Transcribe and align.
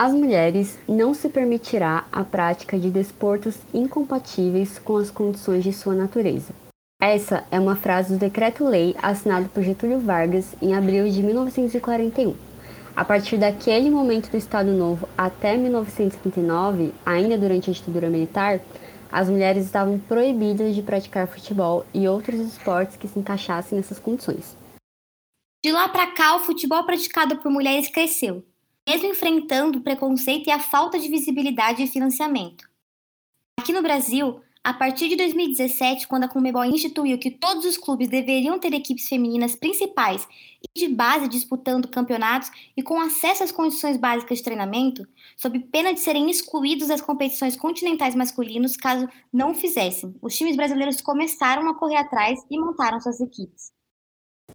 As 0.00 0.14
mulheres 0.14 0.78
não 0.88 1.12
se 1.12 1.28
permitirá 1.28 2.06
a 2.12 2.22
prática 2.22 2.78
de 2.78 2.88
desportos 2.88 3.56
incompatíveis 3.74 4.78
com 4.78 4.96
as 4.96 5.10
condições 5.10 5.64
de 5.64 5.72
sua 5.72 5.92
natureza. 5.92 6.54
Essa 7.02 7.44
é 7.50 7.58
uma 7.58 7.74
frase 7.74 8.12
do 8.12 8.18
decreto-lei 8.20 8.94
assinado 9.02 9.48
por 9.48 9.60
Getúlio 9.60 9.98
Vargas 9.98 10.54
em 10.62 10.72
abril 10.72 11.08
de 11.08 11.20
1941. 11.20 12.36
A 12.94 13.04
partir 13.04 13.38
daquele 13.38 13.90
momento 13.90 14.30
do 14.30 14.36
Estado 14.36 14.70
Novo 14.70 15.08
até 15.18 15.56
1939, 15.56 16.94
ainda 17.04 17.36
durante 17.36 17.68
a 17.68 17.72
ditadura 17.72 18.08
militar, 18.08 18.60
as 19.10 19.28
mulheres 19.28 19.64
estavam 19.64 19.98
proibidas 19.98 20.76
de 20.76 20.82
praticar 20.82 21.26
futebol 21.26 21.84
e 21.92 22.06
outros 22.06 22.38
esportes 22.38 22.96
que 22.96 23.08
se 23.08 23.18
encaixassem 23.18 23.76
nessas 23.76 23.98
condições. 23.98 24.56
De 25.64 25.72
lá 25.72 25.88
para 25.88 26.06
cá, 26.12 26.36
o 26.36 26.40
futebol 26.40 26.84
praticado 26.84 27.38
por 27.38 27.50
mulheres 27.50 27.88
cresceu, 27.88 28.44
mesmo 28.88 29.06
enfrentando 29.06 29.78
o 29.78 29.82
preconceito 29.82 30.46
e 30.46 30.50
a 30.50 30.58
falta 30.58 30.98
de 30.98 31.08
visibilidade 31.08 31.82
e 31.82 31.86
financiamento. 31.86 32.66
Aqui 33.60 33.70
no 33.70 33.82
Brasil, 33.82 34.40
a 34.64 34.72
partir 34.72 35.10
de 35.10 35.16
2017, 35.16 36.08
quando 36.08 36.24
a 36.24 36.28
Comebol 36.28 36.64
instituiu 36.64 37.18
que 37.18 37.30
todos 37.30 37.66
os 37.66 37.76
clubes 37.76 38.08
deveriam 38.08 38.58
ter 38.58 38.72
equipes 38.72 39.06
femininas 39.06 39.54
principais 39.54 40.26
e 40.62 40.80
de 40.80 40.88
base 40.88 41.28
disputando 41.28 41.86
campeonatos 41.86 42.50
e 42.74 42.82
com 42.82 42.98
acesso 42.98 43.44
às 43.44 43.52
condições 43.52 43.98
básicas 43.98 44.38
de 44.38 44.44
treinamento, 44.44 45.06
sob 45.36 45.58
pena 45.58 45.92
de 45.92 46.00
serem 46.00 46.30
excluídos 46.30 46.88
das 46.88 47.02
competições 47.02 47.56
continentais 47.56 48.14
masculinos 48.14 48.74
caso 48.74 49.06
não 49.30 49.54
fizessem, 49.54 50.16
os 50.22 50.34
times 50.34 50.56
brasileiros 50.56 51.02
começaram 51.02 51.68
a 51.68 51.74
correr 51.74 51.96
atrás 51.96 52.40
e 52.50 52.58
montaram 52.58 52.98
suas 53.02 53.20
equipes. 53.20 53.70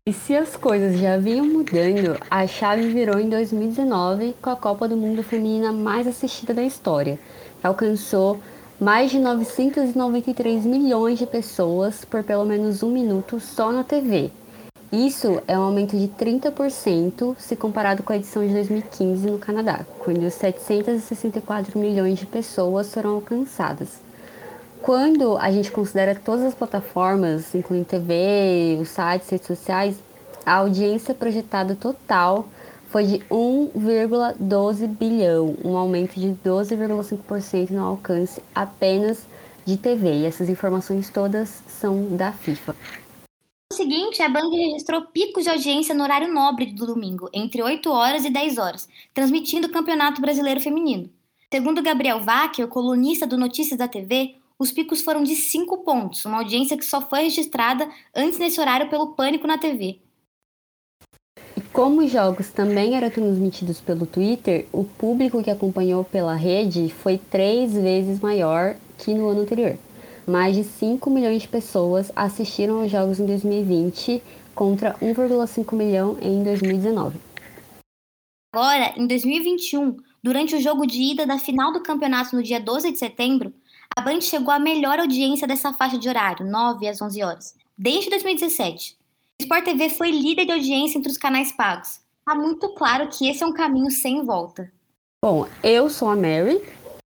E 0.05 0.11
se 0.11 0.35
as 0.35 0.57
coisas 0.57 0.99
já 0.99 1.15
vinham 1.17 1.45
mudando, 1.45 2.19
a 2.29 2.45
chave 2.45 2.89
virou 2.89 3.17
em 3.17 3.29
2019 3.29 4.35
com 4.41 4.49
a 4.49 4.55
Copa 4.57 4.85
do 4.85 4.97
Mundo 4.97 5.23
Feminina 5.23 5.71
mais 5.71 6.05
assistida 6.05 6.53
da 6.53 6.61
história, 6.61 7.17
alcançou 7.63 8.37
mais 8.77 9.11
de 9.11 9.17
993 9.17 10.65
milhões 10.65 11.17
de 11.17 11.25
pessoas 11.25 12.03
por 12.03 12.21
pelo 12.21 12.43
menos 12.43 12.83
um 12.83 12.91
minuto 12.91 13.39
só 13.39 13.71
na 13.71 13.85
TV. 13.85 14.29
Isso 14.91 15.41
é 15.47 15.57
um 15.57 15.61
aumento 15.61 15.97
de 15.97 16.09
30% 16.09 17.37
se 17.39 17.55
comparado 17.55 18.03
com 18.03 18.11
a 18.11 18.17
edição 18.17 18.45
de 18.45 18.53
2015 18.53 19.31
no 19.31 19.39
Canadá, 19.39 19.85
quando 19.99 20.29
764 20.29 21.79
milhões 21.79 22.19
de 22.19 22.25
pessoas 22.25 22.93
foram 22.93 23.11
alcançadas. 23.11 24.02
Quando 24.83 25.37
a 25.37 25.49
gente 25.49 25.71
considera 25.71 26.13
todas 26.13 26.43
as 26.43 26.53
plataformas, 26.53 27.55
incluindo 27.55 27.85
TV, 27.85 28.77
os 28.81 28.89
sites, 28.89 29.29
redes 29.29 29.47
sociais, 29.47 29.95
a 30.45 30.55
audiência 30.55 31.15
projetada 31.15 31.73
total 31.73 32.49
foi 32.89 33.05
de 33.05 33.19
1,12 33.31 34.85
bilhão, 34.87 35.55
um 35.63 35.77
aumento 35.77 36.19
de 36.19 36.27
12,5% 36.45 37.69
no 37.69 37.81
alcance 37.81 38.43
apenas 38.53 39.25
de 39.65 39.77
TV. 39.77 40.15
E 40.15 40.25
essas 40.25 40.49
informações 40.49 41.09
todas 41.09 41.63
são 41.65 42.17
da 42.17 42.33
FIFA. 42.33 42.75
No 43.71 43.77
seguinte, 43.77 44.21
a 44.21 44.27
Band 44.27 44.49
registrou 44.49 45.03
picos 45.03 45.45
de 45.45 45.49
audiência 45.49 45.95
no 45.95 46.03
horário 46.03 46.33
nobre 46.33 46.73
do 46.73 46.85
domingo, 46.85 47.29
entre 47.31 47.63
8 47.63 47.89
horas 47.89 48.25
e 48.25 48.29
10 48.29 48.57
horas, 48.57 48.89
transmitindo 49.13 49.67
o 49.67 49.71
Campeonato 49.71 50.19
Brasileiro 50.19 50.59
Feminino. 50.59 51.09
Segundo 51.49 51.81
Gabriel 51.81 52.19
Wacker, 52.21 52.67
colunista 52.67 53.25
do 53.25 53.37
Notícias 53.37 53.77
da 53.77 53.87
TV, 53.87 54.42
os 54.59 54.71
picos 54.71 55.01
foram 55.01 55.23
de 55.23 55.35
5 55.35 55.79
pontos, 55.79 56.23
uma 56.25 56.37
audiência 56.37 56.77
que 56.77 56.85
só 56.85 57.01
foi 57.01 57.23
registrada 57.23 57.89
antes 58.15 58.39
nesse 58.39 58.59
horário 58.59 58.89
pelo 58.89 59.15
Pânico 59.15 59.47
na 59.47 59.57
TV. 59.57 59.99
E 61.57 61.61
como 61.71 62.01
os 62.01 62.11
jogos 62.11 62.49
também 62.49 62.95
eram 62.95 63.09
transmitidos 63.09 63.81
pelo 63.81 64.05
Twitter, 64.05 64.67
o 64.71 64.83
público 64.83 65.43
que 65.43 65.51
acompanhou 65.51 66.03
pela 66.03 66.35
rede 66.35 66.89
foi 66.89 67.17
três 67.17 67.73
vezes 67.73 68.19
maior 68.19 68.75
que 68.97 69.13
no 69.13 69.27
ano 69.29 69.41
anterior. 69.41 69.77
Mais 70.25 70.55
de 70.55 70.63
5 70.63 71.09
milhões 71.09 71.41
de 71.41 71.47
pessoas 71.47 72.11
assistiram 72.15 72.81
aos 72.81 72.91
jogos 72.91 73.19
em 73.19 73.25
2020 73.25 74.23
contra 74.55 74.93
1,5 74.99 75.75
milhão 75.75 76.17
em 76.21 76.43
2019. 76.43 77.19
Agora, 78.53 78.93
em 78.95 79.07
2021, 79.07 79.97
durante 80.21 80.55
o 80.55 80.61
jogo 80.61 80.85
de 80.85 81.01
ida 81.01 81.25
da 81.25 81.37
final 81.37 81.73
do 81.73 81.81
campeonato 81.81 82.35
no 82.35 82.43
dia 82.43 82.59
12 82.59 82.91
de 82.91 82.99
setembro, 82.99 83.51
a 83.95 84.01
Band 84.01 84.21
chegou 84.21 84.51
à 84.51 84.59
melhor 84.59 84.99
audiência 84.99 85.47
dessa 85.47 85.73
faixa 85.73 85.97
de 85.97 86.09
horário, 86.09 86.45
9 86.45 86.87
às 86.87 87.01
11 87.01 87.23
horas, 87.23 87.55
desde 87.77 88.09
2017. 88.09 88.97
O 89.39 89.43
Sport 89.43 89.65
TV 89.65 89.89
foi 89.89 90.11
líder 90.11 90.45
de 90.45 90.51
audiência 90.51 90.97
entre 90.97 91.11
os 91.11 91.17
canais 91.17 91.51
pagos. 91.51 92.01
Está 92.19 92.35
muito 92.35 92.69
claro 92.75 93.09
que 93.09 93.29
esse 93.29 93.43
é 93.43 93.45
um 93.45 93.53
caminho 93.53 93.91
sem 93.91 94.25
volta. 94.25 94.71
Bom, 95.23 95.47
eu 95.63 95.89
sou 95.89 96.09
a 96.09 96.15
Mary. 96.15 96.61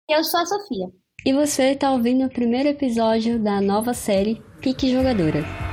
Eu 0.09 0.23
sou 0.23 0.39
a 0.39 0.45
Sofia. 0.45 0.91
E 1.25 1.33
você 1.33 1.71
está 1.71 1.91
ouvindo 1.91 2.25
o 2.25 2.29
primeiro 2.29 2.69
episódio 2.69 3.39
da 3.39 3.59
nova 3.59 3.93
série 3.93 4.41
Pique 4.61 4.91
Jogadora. 4.91 5.64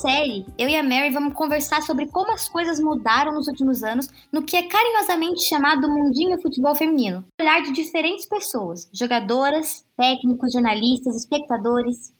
Série, 0.00 0.46
eu 0.56 0.68
e 0.68 0.76
a 0.76 0.82
Mary 0.82 1.10
vamos 1.10 1.34
conversar 1.34 1.82
sobre 1.82 2.06
como 2.06 2.32
as 2.32 2.48
coisas 2.48 2.78
mudaram 2.78 3.32
nos 3.32 3.48
últimos 3.48 3.82
anos 3.82 4.08
no 4.32 4.42
que 4.42 4.56
é 4.56 4.62
carinhosamente 4.62 5.42
chamado 5.42 5.90
mundinho 5.90 6.40
futebol 6.40 6.74
feminino. 6.74 7.24
Olhar 7.40 7.62
de 7.62 7.72
diferentes 7.72 8.26
pessoas, 8.26 8.88
jogadoras, 8.92 9.84
técnicos, 9.96 10.52
jornalistas, 10.52 11.16
espectadores. 11.16 12.12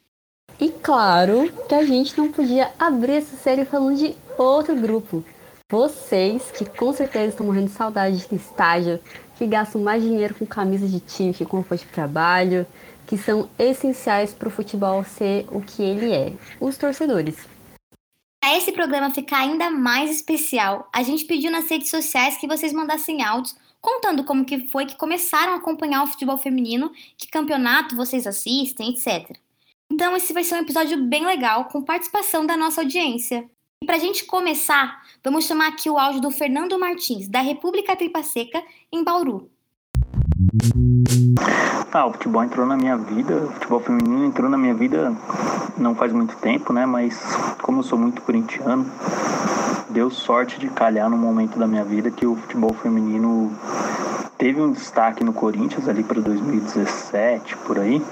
E 0.60 0.70
claro 0.70 1.52
que 1.68 1.74
a 1.74 1.84
gente 1.84 2.18
não 2.18 2.32
podia 2.32 2.72
abrir 2.78 3.18
essa 3.18 3.36
série 3.36 3.64
falando 3.64 3.96
de 3.96 4.16
outro 4.36 4.74
grupo. 4.74 5.24
Vocês, 5.70 6.50
que 6.50 6.64
com 6.64 6.92
certeza 6.92 7.26
estão 7.26 7.46
morrendo 7.46 7.66
de 7.66 7.72
saudade 7.72 8.26
de 8.26 8.34
estágio, 8.34 8.98
que 9.36 9.46
gastam 9.46 9.82
mais 9.82 10.02
dinheiro 10.02 10.34
com 10.34 10.46
camisa 10.46 10.88
de 10.88 10.98
time 10.98 11.32
que 11.32 11.44
com 11.44 11.58
roupa 11.58 11.76
de 11.76 11.84
trabalho, 11.84 12.66
que 13.06 13.16
são 13.16 13.48
essenciais 13.58 14.34
para 14.34 14.48
o 14.48 14.50
futebol 14.50 15.04
ser 15.04 15.46
o 15.52 15.60
que 15.60 15.82
ele 15.82 16.12
é, 16.12 16.32
os 16.60 16.76
torcedores. 16.76 17.36
Para 18.41 18.56
esse 18.56 18.72
programa 18.72 19.10
ficar 19.10 19.41
ainda 19.41 19.71
mais 19.71 20.10
especial, 20.10 20.88
a 20.93 21.03
gente 21.03 21.25
pediu 21.25 21.50
nas 21.50 21.69
redes 21.69 21.91
sociais 21.91 22.38
que 22.38 22.47
vocês 22.47 22.72
mandassem 22.72 23.22
áudios 23.22 23.56
contando 23.81 24.25
como 24.25 24.44
que 24.44 24.69
foi 24.71 24.87
que 24.87 24.97
começaram 24.97 25.53
a 25.53 25.56
acompanhar 25.56 26.03
o 26.03 26.06
futebol 26.06 26.37
feminino, 26.37 26.93
que 27.16 27.28
campeonato 27.28 27.97
vocês 27.97 28.26
assistem, 28.26 28.91
etc. 28.91 29.37
Então 29.91 30.16
esse 30.16 30.32
vai 30.32 30.44
ser 30.44 30.54
um 30.54 30.62
episódio 30.62 31.03
bem 31.04 31.25
legal, 31.25 31.66
com 31.66 31.82
participação 31.82 32.47
da 32.47 32.56
nossa 32.56 32.81
audiência. 32.81 33.49
E 33.82 33.87
para 33.87 33.97
a 33.97 34.00
gente 34.00 34.25
começar, 34.25 35.03
vamos 35.22 35.47
chamar 35.47 35.69
aqui 35.69 35.88
o 35.88 35.99
áudio 35.99 36.20
do 36.20 36.31
Fernando 36.31 36.78
Martins, 36.78 37.28
da 37.28 37.41
República 37.41 37.97
Tripaceca, 37.97 38.62
em 38.93 39.05
Bauru. 39.05 39.50
Ah, 41.92 42.06
o 42.06 42.12
futebol 42.12 42.44
entrou 42.44 42.66
na 42.66 42.76
minha 42.76 42.97
vida, 42.97 43.34
o 43.34 43.48
futebol 43.53 43.81
feminino 43.81 44.25
entrou 44.25 44.48
na 44.48 44.59
minha 44.59 44.75
vida 44.75 45.12
não 45.76 45.94
faz 45.94 46.12
muito 46.12 46.36
tempo, 46.36 46.72
né? 46.72 46.84
Mas 46.84 47.19
como 47.62 47.81
eu 47.81 47.82
sou 47.82 47.98
muito 47.98 48.20
corintiano, 48.22 48.87
deu 49.88 50.10
sorte 50.10 50.58
de 50.58 50.69
calhar 50.69 51.08
no 51.08 51.16
momento 51.16 51.58
da 51.58 51.66
minha 51.66 51.84
vida 51.84 52.10
que 52.10 52.26
o 52.26 52.37
futebol 52.37 52.72
feminino 52.75 53.53
teve 54.37 54.60
um 54.60 54.70
destaque 54.70 55.25
no 55.25 55.32
Corinthians 55.32 55.88
ali 55.88 56.03
para 56.03 56.20
2017, 56.20 57.56
por 57.58 57.78
aí, 57.78 58.03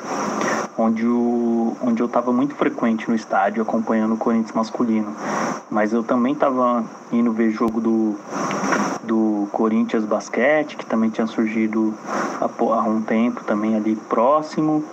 onde, 0.77 1.07
o, 1.07 1.77
onde 1.83 2.03
eu 2.03 2.07
estava 2.07 2.33
muito 2.33 2.55
frequente 2.55 3.09
no 3.09 3.15
estádio 3.15 3.63
acompanhando 3.63 4.15
o 4.15 4.17
Corinthians 4.17 4.53
masculino. 4.53 5.15
Mas 5.71 5.93
eu 5.93 6.03
também 6.03 6.33
estava 6.33 6.85
indo 7.13 7.33
ver 7.33 7.51
jogo 7.51 7.81
do, 7.81 8.17
do 9.07 9.49
Corinthians 9.53 10.05
Basquete, 10.05 10.77
que 10.77 10.85
também 10.85 11.11
tinha 11.11 11.27
surgido 11.27 11.95
há, 12.41 12.83
um 12.83 13.01
tempo 13.03 13.45
também 13.45 13.77
ali 13.77 13.97
próximo. 13.97 14.85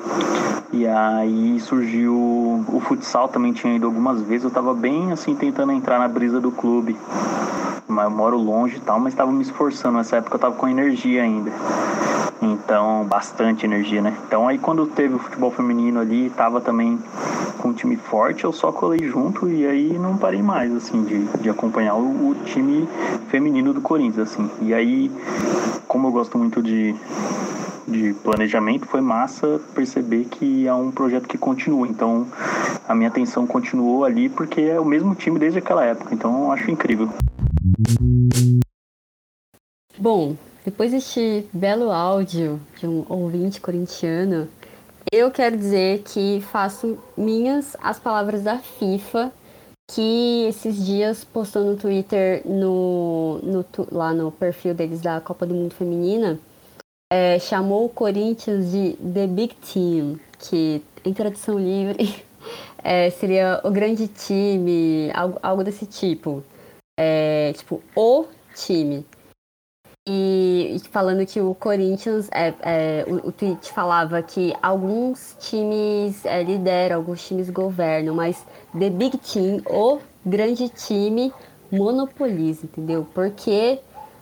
E 0.72 0.88
aí 0.88 1.60
surgiu 1.60 2.16
o 2.16 2.82
futsal 2.86 3.28
também 3.28 3.54
tinha 3.54 3.76
ido 3.76 3.86
algumas 3.86 4.22
vezes. 4.22 4.44
Eu 4.44 4.48
estava 4.50 4.74
bem 4.74 5.12
assim 5.12 5.36
tentando 5.36 5.72
entrar 5.72 6.00
na 6.00 6.08
brisa 6.08 6.40
do 6.40 6.52
clube. 6.52 6.98
Mas 7.94 8.06
eu 8.06 8.12
moro 8.12 8.38
longe 8.38 8.78
e 8.78 8.80
tal, 8.80 9.00
mas 9.00 9.14
estava 9.14 9.32
me 9.32 9.42
esforçando. 9.42 9.98
Nessa 9.98 10.18
época 10.18 10.36
eu 10.36 10.38
estava 10.38 10.56
com 10.56 10.68
energia 10.68 11.24
ainda. 11.24 11.52
Então, 12.42 13.06
bastante 13.06 13.66
energia, 13.66 14.02
né? 14.02 14.18
Então 14.28 14.48
aí 14.48 14.58
quando 14.58 14.86
teve 14.88 15.16
o 15.16 15.20
futebol 15.20 15.52
feminino 15.52 16.00
ali, 16.00 16.30
tava 16.32 16.60
também 16.60 17.00
com 17.60 17.70
um 17.70 17.74
time 17.74 17.96
forte, 17.96 18.44
eu 18.44 18.52
só 18.52 18.72
colei 18.72 19.08
junto 19.08 19.48
e 19.48 19.66
aí 19.66 19.98
não 19.98 20.18
parei 20.18 20.42
mais, 20.42 20.76
assim, 20.76 21.04
de, 21.04 21.24
de 21.40 21.50
acompanhar 21.50 21.96
o, 21.96 22.32
o 22.32 22.36
time 22.44 22.90
feminino 23.30 23.74
do 23.74 23.80
Corinthians, 23.80 24.32
assim. 24.32 24.50
E 24.62 24.74
aí, 24.74 25.10
como 25.88 26.08
eu 26.08 26.12
gosto 26.12 26.38
muito 26.38 26.62
de 26.62 26.94
de 27.88 28.14
planejamento, 28.24 28.88
foi 28.88 29.02
massa 29.02 29.60
perceber 29.76 30.26
que 30.26 30.68
é 30.68 30.74
um 30.74 30.92
projeto 30.92 31.28
que 31.28 31.38
continua. 31.38 31.88
Então, 31.88 32.28
a 32.88 32.96
minha 32.96 33.10
atenção 33.10 33.46
continuou 33.46 34.06
ali 34.06 34.30
porque 34.30 34.62
é 34.62 34.80
o 34.80 34.86
mesmo 34.86 35.14
time 35.16 35.38
desde 35.40 35.60
aquela 35.60 35.84
época. 35.84 36.14
Então, 36.14 36.52
acho 36.52 36.72
incrível. 36.72 37.10
Bom, 39.98 40.36
depois 40.66 40.92
deste 40.92 41.48
belo 41.54 41.92
áudio 41.92 42.60
de 42.78 42.88
um 42.88 43.06
ouvinte 43.08 43.62
corintiano, 43.62 44.50
eu 45.12 45.32
quero 45.32 45.56
dizer 45.56 46.04
que 46.04 46.42
faço 46.52 46.98
minhas 47.16 47.78
as 47.80 48.00
palavras 48.00 48.44
da 48.44 48.58
FIFA, 48.58 49.32
que 49.92 50.46
esses 50.48 50.86
dias 50.86 51.24
postou 51.24 51.64
no 51.64 51.78
Twitter, 51.78 52.42
no, 52.46 53.40
no 53.44 53.66
lá 53.92 54.14
no 54.14 54.32
perfil 54.32 54.74
deles 54.74 55.00
da 55.02 55.22
Copa 55.22 55.46
do 55.46 55.54
Mundo 55.54 55.74
Feminina, 55.74 56.40
é, 57.12 57.38
chamou 57.40 57.86
o 57.86 57.90
Corinthians 57.90 58.72
de 58.72 58.94
The 58.94 59.28
Big 59.28 59.56
Team, 59.56 60.20
que 60.40 60.82
em 61.06 61.14
tradução 61.14 61.60
livre 61.60 62.24
é, 62.84 63.10
seria 63.12 63.62
o 63.64 63.72
grande 63.72 64.08
time, 64.08 65.12
algo, 65.14 65.40
algo 65.42 65.64
desse 65.64 65.86
tipo. 65.86 66.44
É, 66.98 67.54
tipo, 67.54 67.82
o 67.96 68.26
time. 68.56 69.06
E, 70.08 70.82
falando 70.92 71.26
que 71.26 71.40
o 71.40 71.56
Corinthians, 71.56 72.28
é, 72.32 72.54
é, 72.62 73.06
o, 73.08 73.30
o, 73.30 73.32
tweet 73.32 73.72
falava 73.72 74.22
que 74.22 74.54
alguns 74.62 75.36
times 75.40 76.26
é, 76.26 76.44
lideram, 76.44 76.98
alguns 76.98 77.26
times 77.26 77.50
governam, 77.50 78.14
mas 78.14 78.46
The 78.78 78.90
Big 78.90 79.18
Team, 79.20 79.62
o 79.66 80.00
grande 80.26 80.68
time, 80.68 81.34
monopoliza, 81.72 82.66
entendeu? 82.66 83.08
Porque 83.14 83.80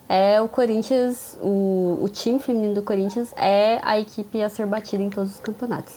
é 0.08 0.42
o 0.42 0.48
Corinthians, 0.48 1.38
o, 1.42 1.98
o 2.02 2.10
time 2.10 2.38
feminino 2.38 2.76
do 2.76 2.84
Corinthians 2.84 3.34
é 3.36 3.80
a 3.82 4.00
equipe 4.00 4.44
a 4.44 4.50
ser 4.50 4.66
batida 4.66 5.02
em 5.02 5.10
todos 5.10 5.36
os 5.36 5.40
campeonatos. 5.40 5.96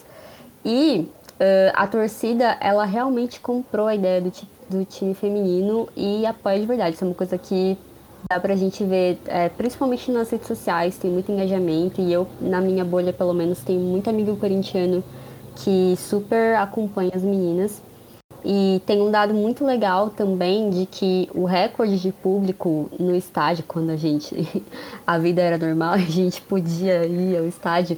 E 0.63 1.11
uh, 1.33 1.71
a 1.73 1.85
torcida, 1.85 2.57
ela 2.59 2.85
realmente 2.85 3.39
comprou 3.39 3.87
a 3.87 3.93
ideia 3.93 4.21
do, 4.21 4.31
do 4.69 4.85
time 4.85 5.13
feminino 5.13 5.87
e 5.95 6.25
apoia 6.25 6.59
de 6.59 6.65
verdade. 6.65 6.95
Isso 6.95 7.03
é 7.03 7.07
uma 7.07 7.15
coisa 7.15 7.37
que 7.37 7.77
Dá 8.27 8.39
pra 8.39 8.55
gente 8.55 8.83
ver, 8.83 9.19
é, 9.27 9.49
principalmente 9.49 10.11
nas 10.11 10.31
redes 10.31 10.47
sociais, 10.47 10.97
tem 10.97 11.11
muito 11.11 11.31
engajamento 11.31 12.01
e 12.01 12.11
eu, 12.11 12.27
na 12.41 12.59
minha 12.59 12.83
bolha, 12.83 13.13
pelo 13.13 13.35
menos, 13.35 13.59
tenho 13.59 13.79
muito 13.79 14.09
amigo 14.09 14.35
corintiano 14.37 15.03
que 15.57 15.95
super 15.95 16.55
acompanha 16.55 17.11
as 17.13 17.21
meninas. 17.21 17.83
E 18.43 18.81
tem 18.85 18.99
um 18.99 19.11
dado 19.11 19.33
muito 19.33 19.63
legal 19.63 20.09
também 20.09 20.71
de 20.71 20.87
que 20.87 21.29
o 21.35 21.45
recorde 21.45 21.99
de 21.99 22.11
público 22.11 22.89
no 22.99 23.15
estádio, 23.15 23.63
quando 23.67 23.91
a 23.91 23.95
gente. 23.95 24.35
a 25.05 25.19
vida 25.19 25.41
era 25.41 25.57
normal, 25.59 25.93
a 25.93 25.97
gente 25.99 26.41
podia 26.41 27.05
ir 27.05 27.37
ao 27.37 27.45
estádio. 27.45 27.95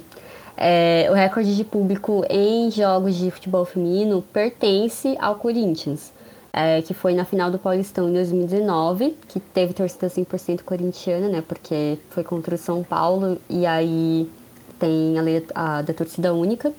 É, 0.58 1.06
o 1.10 1.14
recorde 1.14 1.56
de 1.56 1.64
público 1.64 2.22
em 2.28 2.70
jogos 2.70 3.14
de 3.14 3.30
futebol 3.30 3.64
feminino 3.64 4.20
pertence 4.30 5.16
ao 5.18 5.36
Corinthians 5.36 6.12
é, 6.58 6.82
que 6.82 6.92
foi 6.92 7.14
na 7.14 7.24
final 7.24 7.52
do 7.52 7.58
Paulistão 7.58 8.08
em 8.08 8.14
2019, 8.14 9.16
que 9.28 9.38
teve 9.38 9.72
torcida 9.72 10.08
100% 10.08 10.64
corintiana, 10.64 11.28
né? 11.28 11.40
Porque 11.46 12.00
foi 12.10 12.24
contra 12.24 12.56
o 12.56 12.58
São 12.58 12.82
Paulo 12.82 13.38
e 13.48 13.64
aí 13.64 14.28
tem 14.76 15.16
a 15.16 15.22
lei 15.22 15.46
a, 15.54 15.82
da 15.82 15.94
torcida 15.94 16.34
única. 16.34 16.72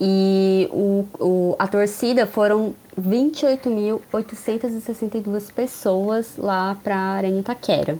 E 0.00 0.68
o, 0.70 1.04
o, 1.18 1.56
a 1.58 1.66
torcida 1.66 2.28
foram 2.28 2.76
28.862 2.96 5.52
pessoas 5.52 6.36
lá 6.38 6.76
para 6.80 6.96
a 6.96 7.14
Arena 7.14 7.40
Itaquera. 7.40 7.98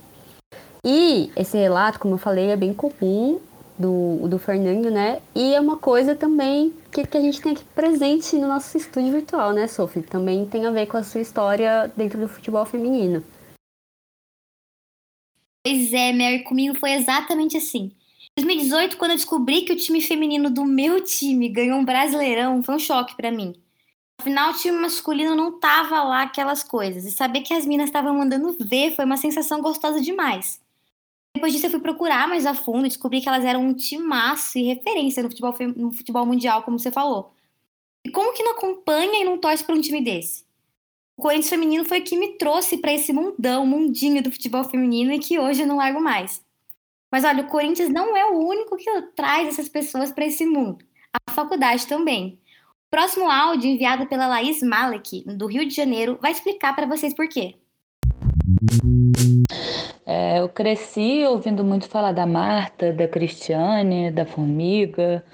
E 0.85 1.33
esse 1.35 1.59
relato, 1.59 1.99
como 1.99 2.15
eu 2.15 2.19
falei, 2.19 2.51
é 2.51 2.57
bem 2.57 2.73
comum 2.73 3.41
do, 3.77 4.29
do 4.29 4.39
Fernando, 4.39 4.89
né? 4.89 5.19
E 5.35 5.53
é 5.53 5.61
uma 5.61 5.79
coisa 5.79 6.15
também 6.15 6.73
que, 6.93 7.07
que 7.07 7.17
a 7.17 7.21
gente 7.21 7.41
tem 7.41 7.53
aqui 7.53 7.65
presente 7.75 8.37
no 8.37 8.47
nosso 8.47 8.77
estúdio 8.77 9.13
virtual, 9.13 9.53
né, 9.53 9.67
Sophie? 9.67 10.03
Também 10.03 10.47
tem 10.47 10.67
a 10.67 10.71
ver 10.71 10.87
com 10.87 10.99
a 10.99 11.03
sua 11.03 11.23
história 11.23 11.91
dentro 11.97 12.21
do 12.21 12.29
futebol 12.29 12.67
feminino. 12.67 13.25
Pois 15.65 15.93
é, 15.93 16.13
Mary, 16.13 16.45
comigo 16.45 16.79
foi 16.79 16.93
exatamente 16.93 17.57
assim. 17.57 17.93
Em 18.37 18.43
2018, 18.43 18.97
quando 18.99 19.13
eu 19.13 19.17
descobri 19.17 19.63
que 19.63 19.73
o 19.73 19.77
time 19.77 20.03
feminino 20.03 20.51
do 20.51 20.65
meu 20.65 21.03
time 21.03 21.49
ganhou 21.49 21.79
um 21.79 21.85
brasileirão, 21.85 22.63
foi 22.63 22.75
um 22.75 22.79
choque 22.79 23.17
para 23.17 23.31
mim. 23.31 23.55
Afinal, 24.21 24.51
o 24.51 24.57
time 24.57 24.79
masculino 24.79 25.35
não 25.35 25.59
tava 25.59 26.03
lá 26.03 26.23
aquelas 26.23 26.63
coisas. 26.63 27.05
E 27.05 27.11
saber 27.11 27.41
que 27.41 27.55
as 27.55 27.65
minas 27.65 27.87
estavam 27.87 28.15
mandando 28.15 28.55
ver 28.61 28.95
foi 28.95 29.05
uma 29.05 29.17
sensação 29.17 29.61
gostosa 29.63 30.01
demais. 30.01 30.61
Depois 31.35 31.53
disso, 31.53 31.67
eu 31.67 31.71
fui 31.71 31.81
procurar 31.81 32.29
mais 32.29 32.47
a 32.47 32.55
fundo 32.55 32.87
e 32.87 32.89
descobri 32.89 33.21
que 33.21 33.29
elas 33.29 33.45
eram 33.45 33.65
um 33.65 33.75
timaço 33.75 34.59
e 34.59 34.65
referência 34.65 35.23
no 35.23 35.31
futebol, 35.31 35.55
no 35.75 35.93
futebol 35.93 36.27
mundial, 36.27 36.63
como 36.63 36.79
você 36.79 36.91
falou. 36.91 37.33
E 38.05 38.11
como 38.11 38.35
que 38.35 38.43
não 38.43 38.53
acompanha 38.53 39.21
e 39.21 39.25
não 39.25 39.39
torce 39.39 39.65
para 39.65 39.75
um 39.75 39.81
time 39.81 40.03
desse? 40.03 40.45
O 41.17 41.23
Corinthians 41.23 41.51
feminino 41.51 41.85
foi 41.85 42.01
o 42.01 42.05
que 42.05 42.17
me 42.17 42.37
trouxe 42.37 42.79
para 42.79 42.93
esse 42.93 43.13
mundão, 43.13 43.67
mundinho 43.67 44.23
do 44.23 44.33
futebol 44.33 44.65
feminino 44.65 45.13
e 45.13 45.19
que 45.19 45.39
hoje 45.39 45.63
eu 45.63 45.67
não 45.67 45.77
largo 45.77 46.01
mais. 46.01 46.45
Mas 47.11 47.25
olha, 47.25 47.45
o 47.45 47.49
Corinthians 47.49 47.91
não 47.91 48.17
é 48.17 48.25
o 48.25 48.39
único 48.39 48.77
que 48.77 49.03
traz 49.15 49.49
essas 49.49 49.69
pessoas 49.69 50.11
para 50.11 50.27
esse 50.27 50.47
mundo. 50.47 50.85
A 51.13 51.33
faculdade 51.33 51.87
também. 51.87 52.41
O 52.87 52.91
próximo 52.91 53.31
áudio, 53.31 53.71
enviado 53.71 54.07
pela 54.07 54.27
Laís 54.27 54.63
Malek, 54.63 55.23
do 55.25 55.47
Rio 55.47 55.67
de 55.67 55.75
Janeiro, 55.75 56.19
vai 56.21 56.33
explicar 56.33 56.75
para 56.75 56.87
vocês 56.87 57.15
por 57.15 57.29
quê. 57.29 57.57
É, 60.15 60.41
eu 60.41 60.49
cresci 60.51 61.25
ouvindo 61.25 61.65
muito 61.65 61.89
falar 61.89 62.13
da 62.13 62.27
Marta, 62.27 62.93
da 62.93 63.09
Cristiane, 63.09 64.11
da 64.11 64.27
Formiga, 64.27 65.25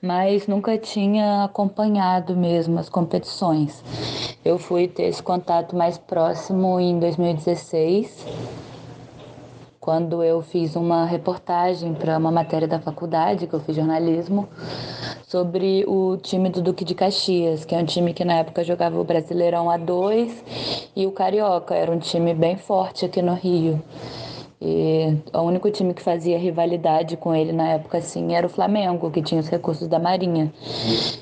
mas 0.00 0.46
nunca 0.46 0.78
tinha 0.78 1.44
acompanhado 1.44 2.34
mesmo 2.34 2.78
as 2.78 2.88
competições. 2.88 3.84
Eu 4.42 4.56
fui 4.56 4.88
ter 4.88 5.02
esse 5.02 5.22
contato 5.22 5.76
mais 5.76 5.98
próximo 5.98 6.80
em 6.80 6.98
2016, 6.98 8.24
quando 9.86 10.20
eu 10.20 10.42
fiz 10.42 10.74
uma 10.74 11.04
reportagem 11.04 11.94
para 11.94 12.18
uma 12.18 12.32
matéria 12.32 12.66
da 12.66 12.80
faculdade, 12.80 13.46
que 13.46 13.54
eu 13.54 13.60
fiz 13.60 13.76
jornalismo, 13.76 14.48
sobre 15.28 15.84
o 15.86 16.16
time 16.16 16.50
do 16.50 16.60
Duque 16.60 16.84
de 16.84 16.92
Caxias, 16.92 17.64
que 17.64 17.72
é 17.72 17.78
um 17.78 17.84
time 17.84 18.12
que 18.12 18.24
na 18.24 18.34
época 18.34 18.64
jogava 18.64 19.00
o 19.00 19.04
Brasileirão 19.04 19.66
A2 19.66 20.32
e 20.96 21.06
o 21.06 21.12
Carioca, 21.12 21.72
era 21.72 21.92
um 21.92 22.00
time 22.00 22.34
bem 22.34 22.56
forte 22.56 23.04
aqui 23.04 23.22
no 23.22 23.34
Rio. 23.34 23.80
E 24.60 25.18
o 25.34 25.40
único 25.40 25.70
time 25.70 25.92
que 25.92 26.02
fazia 26.02 26.38
rivalidade 26.38 27.16
com 27.16 27.34
ele 27.34 27.52
na 27.52 27.68
época 27.72 27.98
assim 27.98 28.34
era 28.34 28.46
o 28.46 28.50
Flamengo, 28.50 29.10
que 29.10 29.20
tinha 29.20 29.40
os 29.40 29.48
recursos 29.48 29.86
da 29.86 29.98
Marinha. 29.98 30.52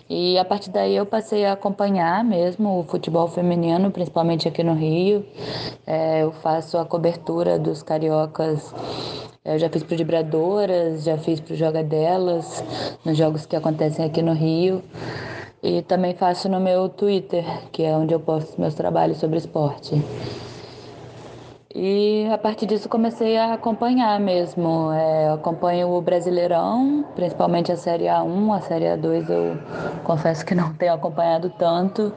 E 0.09 0.39
a 0.39 0.45
partir 0.45 0.71
daí 0.71 0.95
eu 0.95 1.05
passei 1.05 1.45
a 1.45 1.53
acompanhar 1.53 2.23
mesmo 2.23 2.81
o 2.81 2.85
futebol 2.85 3.27
feminino, 3.27 3.91
principalmente 3.91 4.47
aqui 4.47 4.63
no 4.63 4.75
Rio. 4.75 5.25
É, 5.87 6.23
eu 6.23 6.33
faço 6.33 6.79
a 6.79 6.85
cobertura 6.85 7.59
dos 7.59 7.83
cariocas 7.83 8.73
eu 9.45 9.59
já 9.59 9.69
fiz 9.69 9.83
para 9.83 9.99
Vibradoras, 9.99 11.05
já 11.05 11.19
fiz 11.19 11.39
para 11.39 11.55
Joga 11.55 11.85
Delas, 11.85 12.65
nos 13.05 13.15
jogos 13.15 13.45
que 13.45 13.55
acontecem 13.55 14.03
aqui 14.03 14.23
no 14.23 14.33
Rio. 14.33 14.83
E 15.63 15.83
também 15.83 16.15
faço 16.15 16.49
no 16.49 16.59
meu 16.59 16.89
Twitter, 16.89 17.45
que 17.71 17.83
é 17.83 17.95
onde 17.95 18.15
eu 18.15 18.21
posto 18.21 18.59
meus 18.59 18.75
trabalhos 18.75 19.19
sobre 19.19 19.37
esporte. 19.37 20.03
E 21.75 22.25
a 22.33 22.39
partir 22.39 22.67
disso 22.67 22.89
comecei 22.89 23.37
a 23.37 23.55
acompanhar 23.55 24.21
mesmo. 24.21 24.93
É, 24.93 25.31
acompanho 25.31 25.89
o 25.89 26.01
Brasileirão, 26.01 27.05
principalmente 27.17 27.73
a 27.73 27.77
Série 27.77 28.05
A1, 28.05 28.57
a 28.57 28.61
Série 28.61 28.85
A2 28.85 29.29
eu 29.29 29.59
confesso 30.05 30.47
que 30.47 30.55
não 30.55 30.73
tenho 30.79 30.95
acompanhado 30.95 31.53
tanto. 31.59 32.13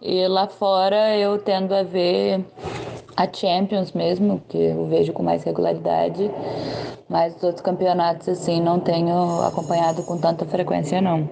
E 0.00 0.26
lá 0.26 0.48
fora 0.48 1.14
eu 1.14 1.38
tendo 1.38 1.74
a 1.74 1.82
ver 1.82 2.42
a 3.14 3.30
Champions 3.30 3.92
mesmo, 3.92 4.42
que 4.48 4.56
eu 4.56 4.86
vejo 4.86 5.12
com 5.12 5.22
mais 5.22 5.44
regularidade, 5.44 6.30
mas 7.06 7.36
os 7.36 7.42
outros 7.42 7.62
campeonatos 7.62 8.28
assim 8.30 8.62
não 8.62 8.80
tenho 8.80 9.42
acompanhado 9.42 10.02
com 10.04 10.16
tanta 10.16 10.46
frequência 10.46 11.02
não. 11.02 11.28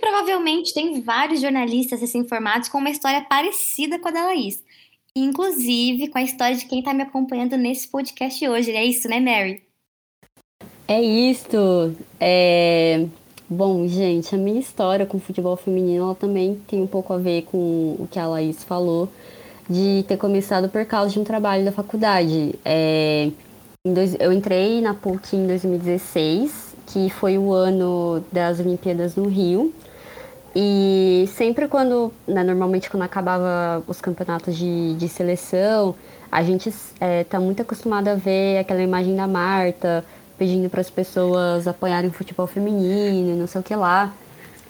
Provavelmente 0.00 0.72
tem 0.72 1.00
vários 1.00 1.40
jornalistas 1.40 2.00
recém-formados 2.00 2.68
com 2.68 2.78
uma 2.78 2.90
história 2.90 3.22
parecida 3.22 3.98
com 3.98 4.08
a 4.08 4.10
da 4.12 4.24
Laís. 4.24 4.67
Inclusive 5.16 6.08
com 6.08 6.18
a 6.18 6.22
história 6.22 6.56
de 6.56 6.66
quem 6.66 6.80
está 6.80 6.94
me 6.94 7.02
acompanhando 7.02 7.56
nesse 7.56 7.88
podcast 7.88 8.46
hoje. 8.48 8.70
É 8.72 8.84
isso, 8.84 9.08
né, 9.08 9.20
Mary? 9.20 9.62
É 10.86 11.00
isso. 11.00 11.94
É... 12.20 13.06
Bom, 13.50 13.88
gente, 13.88 14.34
a 14.34 14.38
minha 14.38 14.60
história 14.60 15.06
com 15.06 15.16
o 15.16 15.20
futebol 15.20 15.56
feminino 15.56 16.04
ela 16.04 16.14
também 16.14 16.60
tem 16.66 16.82
um 16.82 16.86
pouco 16.86 17.14
a 17.14 17.18
ver 17.18 17.42
com 17.42 17.96
o 17.98 18.06
que 18.10 18.18
a 18.18 18.26
Laís 18.26 18.62
falou, 18.62 19.08
de 19.68 20.04
ter 20.06 20.18
começado 20.18 20.68
por 20.68 20.84
causa 20.84 21.14
de 21.14 21.18
um 21.18 21.24
trabalho 21.24 21.64
da 21.64 21.72
faculdade. 21.72 22.54
É, 22.62 23.30
eu 24.20 24.32
entrei 24.32 24.82
na 24.82 24.92
PUC 24.92 25.34
em 25.34 25.46
2016, 25.46 26.76
que 26.86 27.08
foi 27.08 27.38
o 27.38 27.52
ano 27.52 28.22
das 28.30 28.60
Olimpíadas 28.60 29.16
no 29.16 29.28
Rio, 29.28 29.72
E 30.60 31.28
sempre 31.36 31.68
quando, 31.68 32.12
né, 32.26 32.42
normalmente 32.42 32.90
quando 32.90 33.04
acabava 33.04 33.80
os 33.86 34.00
campeonatos 34.00 34.56
de, 34.56 34.94
de 34.94 35.08
seleção, 35.08 35.94
a 36.32 36.42
gente 36.42 36.74
é, 36.98 37.22
tá 37.22 37.38
muito 37.38 37.62
acostumado 37.62 38.08
a 38.08 38.16
ver 38.16 38.58
aquela 38.58 38.82
imagem 38.82 39.14
da 39.14 39.28
Marta 39.28 40.04
pedindo 40.36 40.68
para 40.68 40.80
as 40.80 40.90
pessoas 40.90 41.68
apoiarem 41.68 42.10
o 42.10 42.12
futebol 42.12 42.48
feminino, 42.48 43.36
não 43.36 43.46
sei 43.46 43.60
o 43.60 43.62
que 43.62 43.76
lá. 43.76 44.12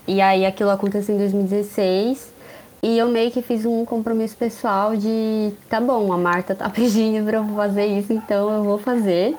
E 0.07 0.21
aí 0.21 0.45
aquilo 0.45 0.69
aconteceu 0.69 1.15
em 1.15 1.19
2016 1.19 2.35
e 2.83 2.99
eu 2.99 3.09
meio 3.09 3.31
que 3.31 3.41
fiz 3.41 3.65
um 3.65 3.87
compromisso 3.87 4.37
pessoal 4.37 4.95
de 4.95 5.55
tá 5.71 5.81
bom, 5.81 6.13
a 6.13 6.19
Marta 6.19 6.55
tá 6.55 6.69
pedindo 6.71 7.25
para 7.25 7.39
eu 7.39 7.49
fazer 7.57 7.87
isso, 7.87 8.13
então 8.13 8.51
eu 8.51 8.63
vou 8.63 8.77
fazer. 8.77 9.35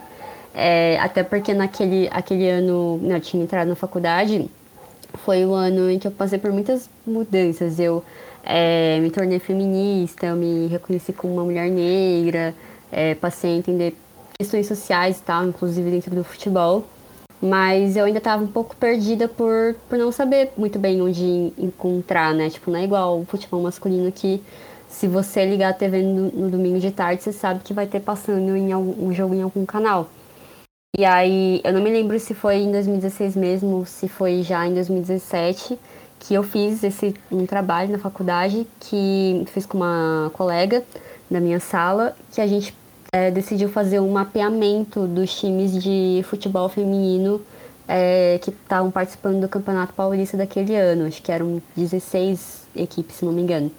É, 0.55 0.97
até 0.99 1.21
porque 1.21 1.53
naquele 1.53 2.09
aquele 2.11 2.49
ano 2.49 2.97
né, 3.03 3.17
eu 3.17 3.21
tinha 3.21 3.43
entrado 3.43 3.67
na 3.67 3.75
faculdade, 3.75 4.49
foi 5.13 5.45
o 5.45 5.53
ano 5.53 5.89
em 5.89 5.99
que 5.99 6.07
eu 6.07 6.11
passei 6.11 6.39
por 6.39 6.51
muitas 6.51 6.89
mudanças. 7.05 7.79
Eu 7.79 8.03
é, 8.43 8.99
me 8.99 9.09
tornei 9.11 9.39
feminista, 9.39 10.27
eu 10.27 10.35
me 10.35 10.67
reconheci 10.67 11.13
como 11.13 11.33
uma 11.33 11.43
mulher 11.43 11.69
negra, 11.69 12.53
é, 12.91 13.15
passei 13.15 13.53
a 13.53 13.57
entender 13.57 13.95
questões 14.37 14.67
sociais 14.67 15.19
e 15.19 15.23
tal, 15.23 15.45
inclusive 15.45 15.89
dentro 15.91 16.15
do 16.15 16.23
futebol 16.23 16.85
mas 17.41 17.95
eu 17.95 18.05
ainda 18.05 18.17
estava 18.17 18.43
um 18.43 18.47
pouco 18.47 18.75
perdida 18.75 19.27
por, 19.27 19.75
por 19.87 19.97
não 19.97 20.11
saber 20.11 20.51
muito 20.57 20.77
bem 20.77 21.01
onde 21.01 21.53
encontrar, 21.57 22.33
né? 22.33 22.49
Tipo, 22.49 22.69
não 22.69 22.79
é 22.79 22.83
igual 22.83 23.21
o 23.21 23.25
futebol 23.25 23.61
masculino 23.61 24.11
que 24.11 24.43
se 24.89 25.07
você 25.07 25.45
ligar 25.45 25.69
a 25.69 25.73
TV 25.73 26.01
no, 26.01 26.31
no 26.31 26.49
domingo 26.49 26.79
de 26.79 26.91
tarde, 26.91 27.23
você 27.23 27.31
sabe 27.31 27.61
que 27.63 27.73
vai 27.73 27.87
ter 27.87 28.01
passando 28.01 28.55
em 28.57 28.73
algum, 28.73 29.07
um 29.07 29.13
jogo 29.13 29.33
em 29.33 29.41
algum 29.41 29.65
canal. 29.65 30.09
E 30.97 31.05
aí, 31.05 31.61
eu 31.63 31.71
não 31.71 31.81
me 31.81 31.89
lembro 31.89 32.19
se 32.19 32.33
foi 32.33 32.57
em 32.57 32.71
2016 32.71 33.35
mesmo, 33.35 33.85
se 33.85 34.09
foi 34.09 34.41
já 34.41 34.67
em 34.67 34.73
2017, 34.73 35.79
que 36.19 36.33
eu 36.33 36.43
fiz 36.43 36.83
esse 36.83 37.15
um 37.31 37.45
trabalho 37.45 37.91
na 37.91 37.99
faculdade 37.99 38.67
que 38.81 39.45
fiz 39.53 39.65
com 39.65 39.77
uma 39.77 40.29
colega 40.33 40.83
da 41.31 41.39
minha 41.39 41.59
sala, 41.59 42.15
que 42.33 42.41
a 42.41 42.47
gente 42.47 42.75
é, 43.13 43.31
decidiu 43.31 43.69
fazer 43.69 44.01
um 44.01 44.11
mapeamento 44.11 45.07
dos 45.07 45.33
times 45.39 45.81
de 45.81 46.21
futebol 46.27 46.67
feminino 46.67 47.39
é, 47.87 48.37
que 48.43 48.49
estavam 48.49 48.91
participando 48.91 49.39
do 49.39 49.47
Campeonato 49.47 49.93
Paulista 49.93 50.35
daquele 50.35 50.75
ano. 50.75 51.05
Acho 51.05 51.21
que 51.21 51.31
eram 51.31 51.61
16 51.77 52.67
equipes, 52.75 53.15
se 53.15 53.23
não 53.23 53.31
me 53.31 53.41
engano. 53.41 53.71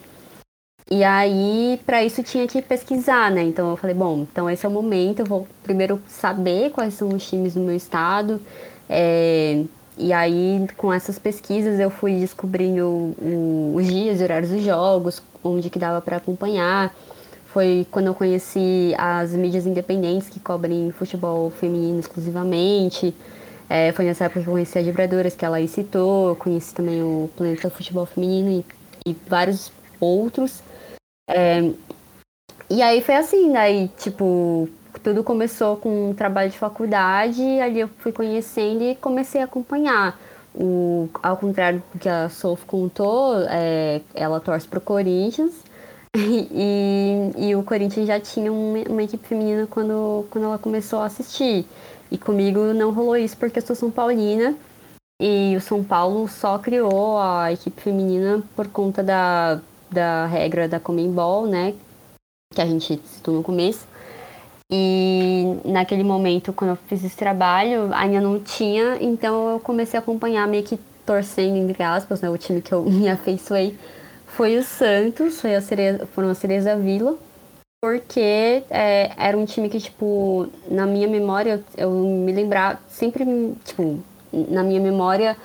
E 0.92 1.04
aí, 1.04 1.80
para 1.86 2.02
isso 2.02 2.20
tinha 2.20 2.48
que 2.48 2.60
pesquisar, 2.60 3.30
né? 3.30 3.44
Então 3.44 3.70
eu 3.70 3.76
falei, 3.76 3.94
bom, 3.94 4.26
então 4.30 4.50
esse 4.50 4.66
é 4.66 4.68
o 4.68 4.72
momento, 4.72 5.20
eu 5.20 5.26
vou 5.26 5.46
primeiro 5.62 6.02
saber 6.08 6.70
quais 6.70 6.94
são 6.94 7.10
os 7.10 7.24
times 7.28 7.54
do 7.54 7.60
meu 7.60 7.76
estado. 7.76 8.40
É, 8.88 9.62
e 9.96 10.12
aí, 10.12 10.66
com 10.76 10.92
essas 10.92 11.16
pesquisas, 11.16 11.78
eu 11.78 11.90
fui 11.90 12.16
descobrindo 12.18 12.84
o, 12.88 13.74
os 13.76 13.86
dias 13.86 14.20
e 14.20 14.24
horários 14.24 14.50
dos 14.50 14.64
jogos, 14.64 15.22
onde 15.44 15.70
que 15.70 15.78
dava 15.78 16.00
para 16.00 16.16
acompanhar. 16.16 16.92
Foi 17.46 17.86
quando 17.90 18.06
eu 18.06 18.14
conheci 18.14 18.92
as 18.98 19.30
mídias 19.30 19.66
independentes 19.66 20.28
que 20.28 20.40
cobrem 20.40 20.90
futebol 20.90 21.50
feminino 21.50 22.00
exclusivamente. 22.00 23.14
É, 23.68 23.92
foi 23.92 24.06
nessa 24.06 24.24
época 24.24 24.40
que 24.42 24.48
eu 24.48 24.52
conheci 24.54 24.76
a 24.76 24.82
Vibradoras, 24.82 25.36
que 25.36 25.44
ela 25.44 25.58
aí 25.58 25.68
citou. 25.68 26.34
conheci 26.34 26.74
também 26.74 27.00
o 27.00 27.30
Planeta 27.36 27.70
Futebol 27.70 28.06
Feminino 28.06 28.64
e, 29.06 29.10
e 29.10 29.16
vários 29.28 29.70
outros. 30.00 30.68
É, 31.30 31.72
e 32.68 32.82
aí 32.82 33.00
foi 33.00 33.16
assim, 33.16 33.52
daí, 33.52 33.88
tipo, 33.98 34.68
tudo 35.02 35.24
começou 35.24 35.76
com 35.76 36.10
um 36.10 36.14
trabalho 36.14 36.50
de 36.50 36.58
faculdade, 36.58 37.42
ali 37.60 37.80
eu 37.80 37.88
fui 37.98 38.12
conhecendo 38.12 38.82
e 38.82 38.94
comecei 38.94 39.40
a 39.40 39.44
acompanhar. 39.44 40.18
O, 40.54 41.08
ao 41.22 41.36
contrário 41.36 41.82
do 41.92 41.98
que 41.98 42.08
a 42.08 42.28
Sof 42.28 42.64
contou, 42.66 43.36
é, 43.48 44.00
ela 44.14 44.40
torce 44.40 44.66
pro 44.66 44.80
Corinthians. 44.80 45.52
E, 46.12 47.30
e, 47.38 47.54
o 47.54 47.62
Corinthians 47.62 48.08
já 48.08 48.18
tinha 48.18 48.52
uma, 48.52 48.80
uma, 48.88 49.02
equipe 49.04 49.28
feminina 49.28 49.68
quando, 49.70 50.26
quando 50.28 50.44
ela 50.44 50.58
começou 50.58 50.98
a 50.98 51.06
assistir. 51.06 51.64
E 52.10 52.18
comigo 52.18 52.74
não 52.74 52.90
rolou 52.90 53.16
isso 53.16 53.36
porque 53.36 53.60
eu 53.60 53.62
sou 53.62 53.76
São 53.76 53.92
Paulina. 53.92 54.56
E 55.20 55.54
o 55.56 55.60
São 55.60 55.84
Paulo 55.84 56.26
só 56.26 56.58
criou 56.58 57.16
a 57.16 57.52
equipe 57.52 57.80
feminina 57.80 58.42
por 58.56 58.66
conta 58.66 59.04
da, 59.04 59.60
da 59.90 60.26
regra 60.26 60.68
da 60.68 60.80
Comembol, 60.80 61.46
né? 61.46 61.74
Que 62.54 62.60
a 62.60 62.66
gente 62.66 63.00
citou 63.04 63.34
no 63.34 63.42
começo. 63.42 63.86
E 64.70 65.56
naquele 65.64 66.04
momento, 66.04 66.52
quando 66.52 66.70
eu 66.70 66.76
fiz 66.86 67.04
esse 67.04 67.16
trabalho, 67.16 67.92
ainda 67.92 68.20
não 68.20 68.38
tinha, 68.38 68.98
então 69.00 69.50
eu 69.50 69.60
comecei 69.60 69.98
a 69.98 70.02
acompanhar 70.02 70.46
meio 70.46 70.62
que 70.62 70.78
torcendo, 71.04 71.56
entre 71.56 71.82
aspas, 71.82 72.20
né? 72.20 72.30
O 72.30 72.38
time 72.38 72.62
que 72.62 72.72
eu 72.72 72.84
me 72.84 73.08
afeiçoei 73.08 73.76
foi 74.26 74.56
o 74.56 74.62
Santos, 74.62 75.40
foi 75.40 75.56
a 75.56 75.60
Cereza, 75.60 76.06
foram 76.06 76.30
a 76.30 76.34
Cereza 76.34 76.76
Vila, 76.76 77.18
porque 77.82 78.62
é, 78.70 79.10
era 79.16 79.36
um 79.36 79.44
time 79.44 79.68
que, 79.68 79.80
tipo, 79.80 80.48
na 80.68 80.86
minha 80.86 81.08
memória, 81.08 81.64
eu, 81.76 81.88
eu 81.88 81.90
me 81.90 82.30
lembrava, 82.30 82.78
sempre, 82.88 83.24
tipo, 83.64 83.98
na 84.32 84.62
minha 84.62 84.80
memória, 84.80 85.36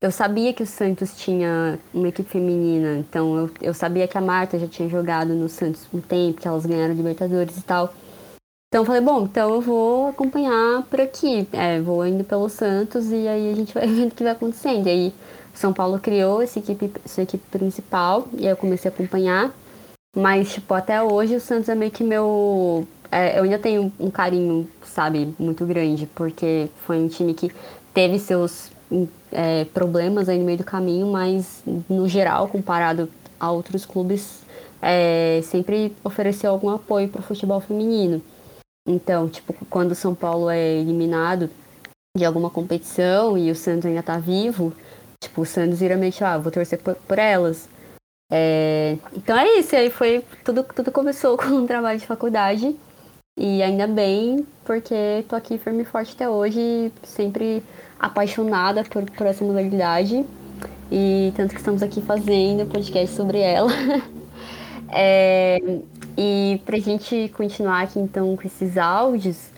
eu 0.00 0.10
sabia 0.10 0.52
que 0.52 0.62
o 0.62 0.66
Santos 0.66 1.16
tinha 1.16 1.78
uma 1.92 2.08
equipe 2.08 2.28
feminina, 2.28 2.98
então 2.98 3.36
eu, 3.36 3.50
eu 3.62 3.74
sabia 3.74 4.06
que 4.06 4.18
a 4.18 4.20
Marta 4.20 4.58
já 4.58 4.66
tinha 4.66 4.88
jogado 4.88 5.34
no 5.34 5.48
Santos 5.48 5.86
um 5.92 6.00
tempo, 6.00 6.40
que 6.40 6.48
elas 6.48 6.66
ganharam 6.66 6.94
Libertadores 6.94 7.56
e 7.56 7.62
tal. 7.62 7.92
Então 8.68 8.82
eu 8.82 8.84
falei, 8.84 9.00
bom, 9.00 9.22
então 9.22 9.54
eu 9.54 9.60
vou 9.60 10.08
acompanhar 10.08 10.82
por 10.82 11.00
aqui, 11.00 11.48
é, 11.52 11.80
vou 11.80 12.06
indo 12.06 12.24
pelo 12.24 12.48
Santos 12.48 13.10
e 13.10 13.26
aí 13.26 13.50
a 13.50 13.54
gente 13.54 13.72
vai 13.72 13.86
vendo 13.88 14.12
o 14.12 14.14
que 14.14 14.22
vai 14.22 14.32
acontecendo. 14.32 14.86
E 14.86 14.90
aí 14.90 15.14
são 15.54 15.72
Paulo 15.72 15.98
criou 15.98 16.42
essa 16.42 16.58
equipe, 16.58 16.92
essa 17.04 17.22
equipe 17.22 17.44
principal 17.50 18.28
e 18.34 18.44
aí 18.44 18.52
eu 18.52 18.56
comecei 18.56 18.90
a 18.90 18.94
acompanhar. 18.94 19.54
Mas, 20.14 20.52
tipo, 20.52 20.72
até 20.72 21.02
hoje 21.02 21.36
o 21.36 21.40
Santos 21.40 21.68
é 21.68 21.74
meio 21.74 21.90
que 21.90 22.02
meu. 22.02 22.86
É, 23.10 23.38
eu 23.38 23.44
ainda 23.44 23.58
tenho 23.58 23.92
um 24.00 24.10
carinho, 24.10 24.68
sabe, 24.84 25.34
muito 25.38 25.64
grande, 25.66 26.06
porque 26.14 26.68
foi 26.86 26.98
um 26.98 27.06
time 27.06 27.34
que 27.34 27.52
teve 27.92 28.18
seus 28.18 28.70
é, 29.32 29.64
problemas 29.66 30.28
aí 30.28 30.38
no 30.38 30.44
meio 30.44 30.58
do 30.58 30.64
caminho, 30.64 31.06
mas 31.06 31.62
no 31.88 32.08
geral, 32.08 32.48
comparado 32.48 33.08
a 33.38 33.50
outros 33.50 33.84
clubes, 33.84 34.42
é, 34.80 35.40
sempre 35.44 35.94
ofereceu 36.04 36.50
algum 36.50 36.70
apoio 36.70 37.08
para 37.08 37.20
o 37.20 37.24
futebol 37.24 37.60
feminino. 37.60 38.22
Então, 38.88 39.28
tipo, 39.28 39.54
quando 39.68 39.92
o 39.92 39.96
São 39.96 40.14
Paulo 40.14 40.48
é 40.48 40.74
eliminado 40.74 41.50
de 42.16 42.24
alguma 42.24 42.48
competição 42.48 43.36
e 43.36 43.50
o 43.50 43.54
Santos 43.54 43.86
ainda 43.86 44.00
está 44.00 44.18
vivo, 44.18 44.72
Tipo, 45.20 45.42
o 45.42 45.46
Santos 45.46 45.80
que, 45.80 46.24
ah, 46.24 46.38
vou 46.38 46.52
torcer 46.52 46.80
por, 46.80 46.94
por 46.94 47.18
elas. 47.18 47.68
É, 48.30 48.96
então 49.14 49.36
é 49.36 49.58
isso, 49.58 49.74
aí 49.74 49.90
foi. 49.90 50.24
Tudo, 50.44 50.64
tudo 50.64 50.92
começou 50.92 51.36
com 51.38 51.46
um 51.46 51.66
trabalho 51.66 51.98
de 51.98 52.06
faculdade. 52.06 52.76
E 53.38 53.62
ainda 53.62 53.86
bem, 53.86 54.46
porque 54.64 55.24
tô 55.28 55.36
aqui 55.36 55.58
firme 55.58 55.82
e 55.82 55.86
forte 55.86 56.14
até 56.14 56.28
hoje, 56.28 56.90
sempre 57.02 57.62
apaixonada 57.98 58.84
por, 58.84 59.08
por 59.10 59.26
essa 59.26 59.44
modalidade. 59.44 60.24
E 60.90 61.32
tanto 61.36 61.50
que 61.54 61.60
estamos 61.60 61.82
aqui 61.82 62.00
fazendo 62.00 62.66
podcast 62.66 63.14
sobre 63.14 63.38
ela. 63.40 63.70
é, 64.90 65.58
e 66.16 66.60
pra 66.64 66.78
gente 66.78 67.30
continuar 67.36 67.82
aqui 67.82 67.98
então 67.98 68.36
com 68.36 68.46
esses 68.46 68.78
áudios, 68.78 69.50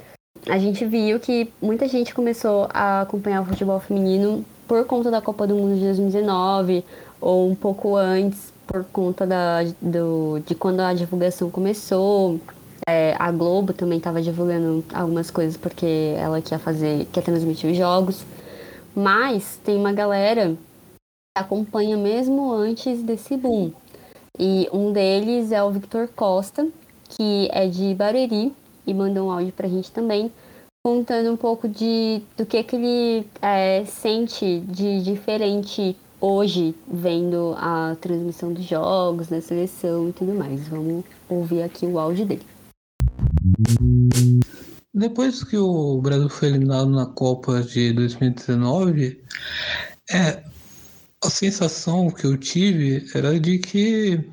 a 0.49 0.59
gente 0.59 0.85
viu 0.85 1.21
que 1.21 1.53
muita 1.61 1.87
gente 1.87 2.15
começou 2.15 2.69
a 2.73 3.03
acompanhar 3.03 3.43
o 3.43 3.45
futebol 3.45 3.79
feminino 3.81 4.45
por 4.67 4.85
conta 4.85 5.11
da 5.11 5.21
Copa 5.21 5.47
do 5.47 5.55
Mundo 5.55 5.75
de 5.77 5.85
2019 5.85 6.85
ou 7.21 7.51
um 7.51 7.55
pouco 7.55 7.97
antes 7.97 8.53
por 8.67 8.85
conta 8.85 9.27
da, 9.27 9.65
do, 9.81 10.41
de 10.47 10.55
quando 10.55 10.81
a 10.81 10.93
divulgação 10.93 11.51
começou. 11.51 12.39
É, 12.89 13.15
a 13.19 13.31
Globo 13.31 13.75
também 13.75 13.99
estava 13.99 14.23
divulgando 14.23 14.83
algumas 14.95 15.31
coisas 15.31 15.59
porque 15.59 16.15
ela 16.17 16.41
quer 16.41 16.59
fazer, 16.59 17.07
quer 17.13 17.23
transmitir 17.23 17.71
os 17.71 17.77
jogos. 17.77 18.25
Mas 18.97 19.61
tem 19.63 19.77
uma 19.77 19.93
galera 19.93 20.57
que 20.57 21.39
acompanha 21.39 21.99
mesmo 21.99 22.51
antes 22.51 23.03
desse 23.03 23.37
boom. 23.37 23.73
E 24.39 24.71
um 24.73 24.91
deles 24.91 25.53
é 25.53 25.63
o 25.63 25.71
Victor 25.71 26.09
Costa, 26.09 26.67
que 27.11 27.51
é 27.53 27.67
de 27.67 27.95
Barueri 27.95 28.55
e 28.87 28.95
mandou 28.95 29.29
um 29.29 29.33
áudio 29.33 29.53
pra 29.53 29.69
gente 29.69 29.93
também, 29.93 30.33
contando 30.83 31.31
um 31.31 31.37
pouco 31.37 31.69
de 31.69 32.23
do 32.39 32.47
que, 32.47 32.63
que 32.63 32.75
ele 32.75 33.27
é, 33.43 33.85
sente 33.85 34.61
de 34.61 35.03
diferente 35.03 35.95
hoje 36.19 36.75
vendo 36.91 37.55
a 37.59 37.99
transmissão 38.01 38.51
dos 38.51 38.65
jogos, 38.65 39.29
da 39.29 39.43
seleção 39.43 40.09
e 40.09 40.13
tudo 40.15 40.33
mais. 40.33 40.67
Vamos 40.69 41.05
ouvir 41.29 41.61
aqui 41.61 41.85
o 41.85 41.99
áudio 41.99 42.25
dele. 42.25 42.58
Depois 44.93 45.45
que 45.45 45.57
o 45.57 46.01
Brasil 46.01 46.29
foi 46.29 46.49
eliminado 46.49 46.91
na 46.91 47.07
Copa 47.07 47.63
de 47.63 47.93
2019, 47.93 49.23
é, 50.11 50.43
a 51.23 51.31
sensação 51.31 52.11
que 52.11 52.25
eu 52.25 52.37
tive 52.37 53.07
era 53.15 53.39
de 53.39 53.59
que 53.59 54.25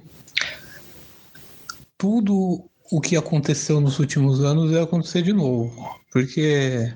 tudo 1.98 2.64
o 2.92 3.02
que 3.02 3.18
aconteceu 3.18 3.82
nos 3.82 4.00
últimos 4.00 4.44
anos 4.44 4.72
ia 4.72 4.84
acontecer 4.84 5.22
de 5.22 5.34
novo. 5.34 5.74
Porque 6.12 6.94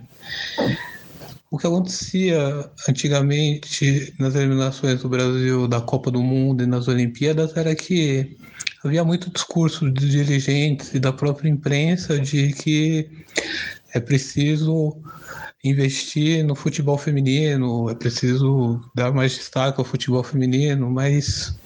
o 1.52 1.58
que 1.58 1.68
acontecia 1.68 2.70
antigamente 2.88 4.14
nas 4.20 4.36
eliminações 4.36 5.02
do 5.02 5.10
Brasil 5.10 5.68
da 5.68 5.82
Copa 5.82 6.12
do 6.12 6.22
Mundo 6.22 6.64
e 6.64 6.68
nas 6.68 6.88
Olimpíadas 6.88 7.58
era 7.58 7.76
que 7.76 8.38
havia 8.84 9.04
muito 9.04 9.30
discurso 9.30 9.90
de 9.92 10.10
dirigentes 10.10 10.94
e 10.94 11.00
da 11.00 11.12
própria 11.12 11.50
imprensa 11.50 12.20
de 12.20 12.54
que 12.54 13.10
é 13.94 14.00
preciso 14.00 14.98
investir 15.64 16.44
no 16.46 16.56
futebol 16.56 16.98
feminino, 16.98 17.90
é 17.90 17.96
preciso 17.96 18.82
dar 18.96 19.12
mais 19.12 19.34
destaque 19.34 19.80
ao 19.80 19.86
futebol 19.86 20.24
feminino, 20.24 20.90
mas 20.90 21.58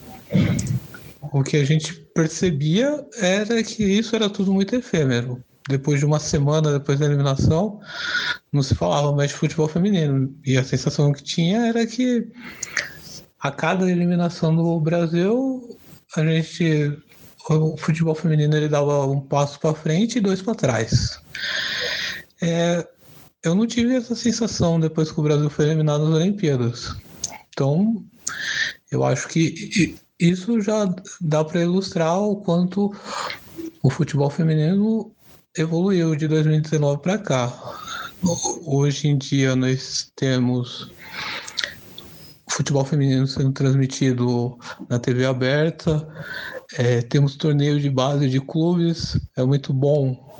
o 1.22 1.43
que 1.43 1.58
a 1.58 1.65
gente 1.65 1.93
percebia 2.15 3.05
era 3.17 3.62
que 3.63 3.84
isso 3.84 4.15
era 4.15 4.29
tudo 4.29 4.53
muito 4.53 4.75
efêmero. 4.75 5.43
Depois 5.70 6.00
de 6.00 6.05
uma 6.05 6.20
semana 6.20 6.74
depois 6.74 7.00
da 7.00 7.05
eliminação, 7.05 7.79
não 8.51 8.62
se 8.62 8.75
falava 8.75 9.15
mais 9.15 9.29
de 9.29 9.38
futebol 9.38 9.67
feminino. 9.67 10.36
E 10.46 10.58
a 10.58 10.63
sensação 10.63 11.13
que 11.13 11.24
tinha 11.24 11.67
era 11.67 11.86
que 11.88 12.27
a 13.39 13.51
cada 13.51 13.89
eliminação 13.89 14.55
do 14.55 14.79
Brasil, 14.79 15.77
a 16.15 16.25
gente 16.25 16.98
o 17.50 17.78
futebol 17.78 18.16
feminino 18.16 18.56
ele 18.56 18.70
dava 18.70 19.06
um 19.06 19.20
passo 19.20 19.60
para 19.60 19.76
frente 19.76 20.18
e 20.18 20.22
dois 20.22 20.42
para 20.42 20.56
trás. 20.56 21.20
É, 22.42 22.88
eu 23.44 23.54
não 23.54 23.68
tive 23.68 23.96
essa 23.96 24.16
sensação 24.16 24.80
depois 24.80 25.12
que 25.12 25.20
o 25.20 25.24
Brasil 25.24 25.50
foi 25.50 25.66
eliminado 25.66 26.06
nas 26.06 26.20
Olimpíadas. 26.20 26.96
Então, 27.50 28.04
eu 28.92 29.04
acho 29.04 29.28
que 29.28 29.98
isso 30.20 30.62
já 30.62 30.94
dá 31.20 31.44
para 31.44 31.62
ilustrar 31.62 32.18
o 32.20 32.38
quanto 32.38 32.94
o 33.82 33.90
futebol 33.90 34.30
feminino 34.30 35.12
evoluiu 35.58 36.16
de 36.16 36.28
2019 36.28 37.02
para 37.02 37.18
cá. 37.18 37.80
Hoje 38.66 39.10
em 39.10 39.18
dia 39.18 39.56
nós 39.56 40.12
temos 40.16 40.90
futebol 42.54 42.86
feminino 42.86 43.28
sendo 43.28 43.52
transmitido 43.52 44.58
na 44.90 45.00
TV 45.00 45.26
aberta, 45.26 46.08
é, 46.78 47.02
temos 47.02 47.36
torneio 47.36 47.80
de 47.80 47.90
base 47.90 48.30
de 48.30 48.40
clubes, 48.40 49.20
é 49.36 49.44
muito 49.44 49.74
bom 49.74 50.32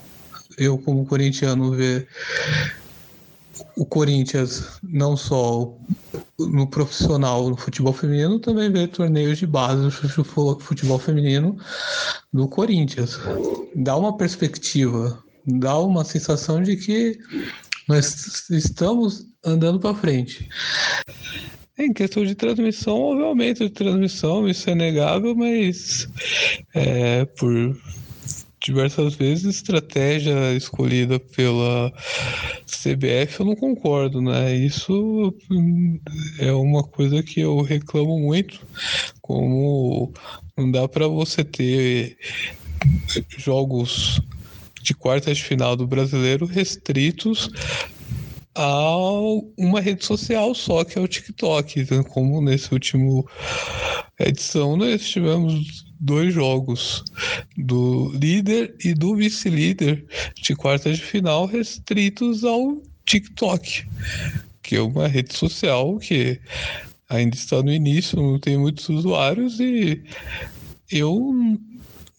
eu 0.58 0.78
como 0.78 1.06
corintiano 1.06 1.72
ver 1.72 2.08
o 3.76 3.86
Corinthians 3.86 4.80
não 4.84 5.18
só 5.18 5.76
no 6.40 6.68
profissional 6.68 7.50
no 7.50 7.58
futebol 7.58 7.94
feminino, 7.94 8.40
também 8.40 8.72
ver 8.72 8.88
torneios 8.90 9.38
de 9.40 9.48
base 9.48 9.82
do 10.16 10.24
futebol 10.60 11.00
feminino 11.00 11.58
do 12.32 12.48
Corinthians. 12.48 13.20
Dá 13.76 13.96
uma 13.96 14.16
perspectiva, 14.18 15.24
dá 15.46 15.78
uma 15.80 16.04
sensação 16.04 16.62
de 16.62 16.78
que 16.78 17.20
nós 17.88 18.50
estamos 18.50 19.26
andando 19.44 19.80
para 19.80 19.96
frente. 19.96 20.50
Em 21.84 21.92
questão 21.92 22.24
de 22.24 22.34
transmissão, 22.34 22.96
houve 22.96 23.24
aumento 23.24 23.64
de 23.64 23.70
transmissão, 23.70 24.48
isso 24.48 24.70
é 24.70 24.76
negável, 24.76 25.36
mas 25.36 26.08
é, 26.74 27.26
por 27.26 27.76
diversas 28.64 29.16
vezes 29.16 29.58
estratégia 29.58 30.54
escolhida 30.54 31.20
pela 31.20 31.92
CBF 32.66 33.42
eu 33.42 33.46
não 33.48 33.56
concordo, 33.56 34.22
né? 34.22 34.56
Isso 34.56 35.36
é 36.40 36.54
uma 36.54 36.84
coisa 36.84 37.22
que 37.22 37.42
eu 37.42 37.62
reclamo 37.62 38.18
muito, 38.18 38.66
como 39.22 40.14
não 40.58 40.72
dá 40.72 40.88
para 40.88 41.08
você 41.08 41.44
ter 41.44 42.18
jogos 43.38 44.22
de 44.82 44.94
quartas 44.94 45.38
de 45.38 45.44
final 45.44 45.76
do 45.76 45.86
brasileiro 45.86 46.46
restritos 46.46 47.50
a 48.56 48.98
uma 49.58 49.82
rede 49.82 50.06
social 50.06 50.54
só, 50.54 50.84
que 50.84 50.98
é 50.98 51.02
o 51.02 51.08
TikTok. 51.08 51.80
Então, 51.80 52.04
como 52.04 52.42
nesse 52.42 52.74
último 52.74 53.28
edição 54.20 54.78
nós 54.78 55.10
tivemos 55.10 55.86
dois 56.00 56.34
jogos 56.34 57.04
do 57.58 58.12
líder 58.14 58.76
e 58.84 58.94
do 58.94 59.16
vice-líder 59.16 60.06
de 60.36 60.56
quartas 60.56 60.98
de 60.98 61.04
final 61.04 61.46
restritos 61.46 62.44
ao 62.44 62.82
TikTok, 63.06 63.88
que 64.62 64.76
é 64.76 64.82
uma 64.82 65.08
rede 65.08 65.36
social 65.36 65.98
que 65.98 66.40
ainda 67.10 67.36
está 67.36 67.62
no 67.62 67.72
início, 67.72 68.22
não 68.22 68.40
tem 68.40 68.58
muitos 68.58 68.88
usuários 68.90 69.60
e 69.60 70.04
eu 70.92 71.34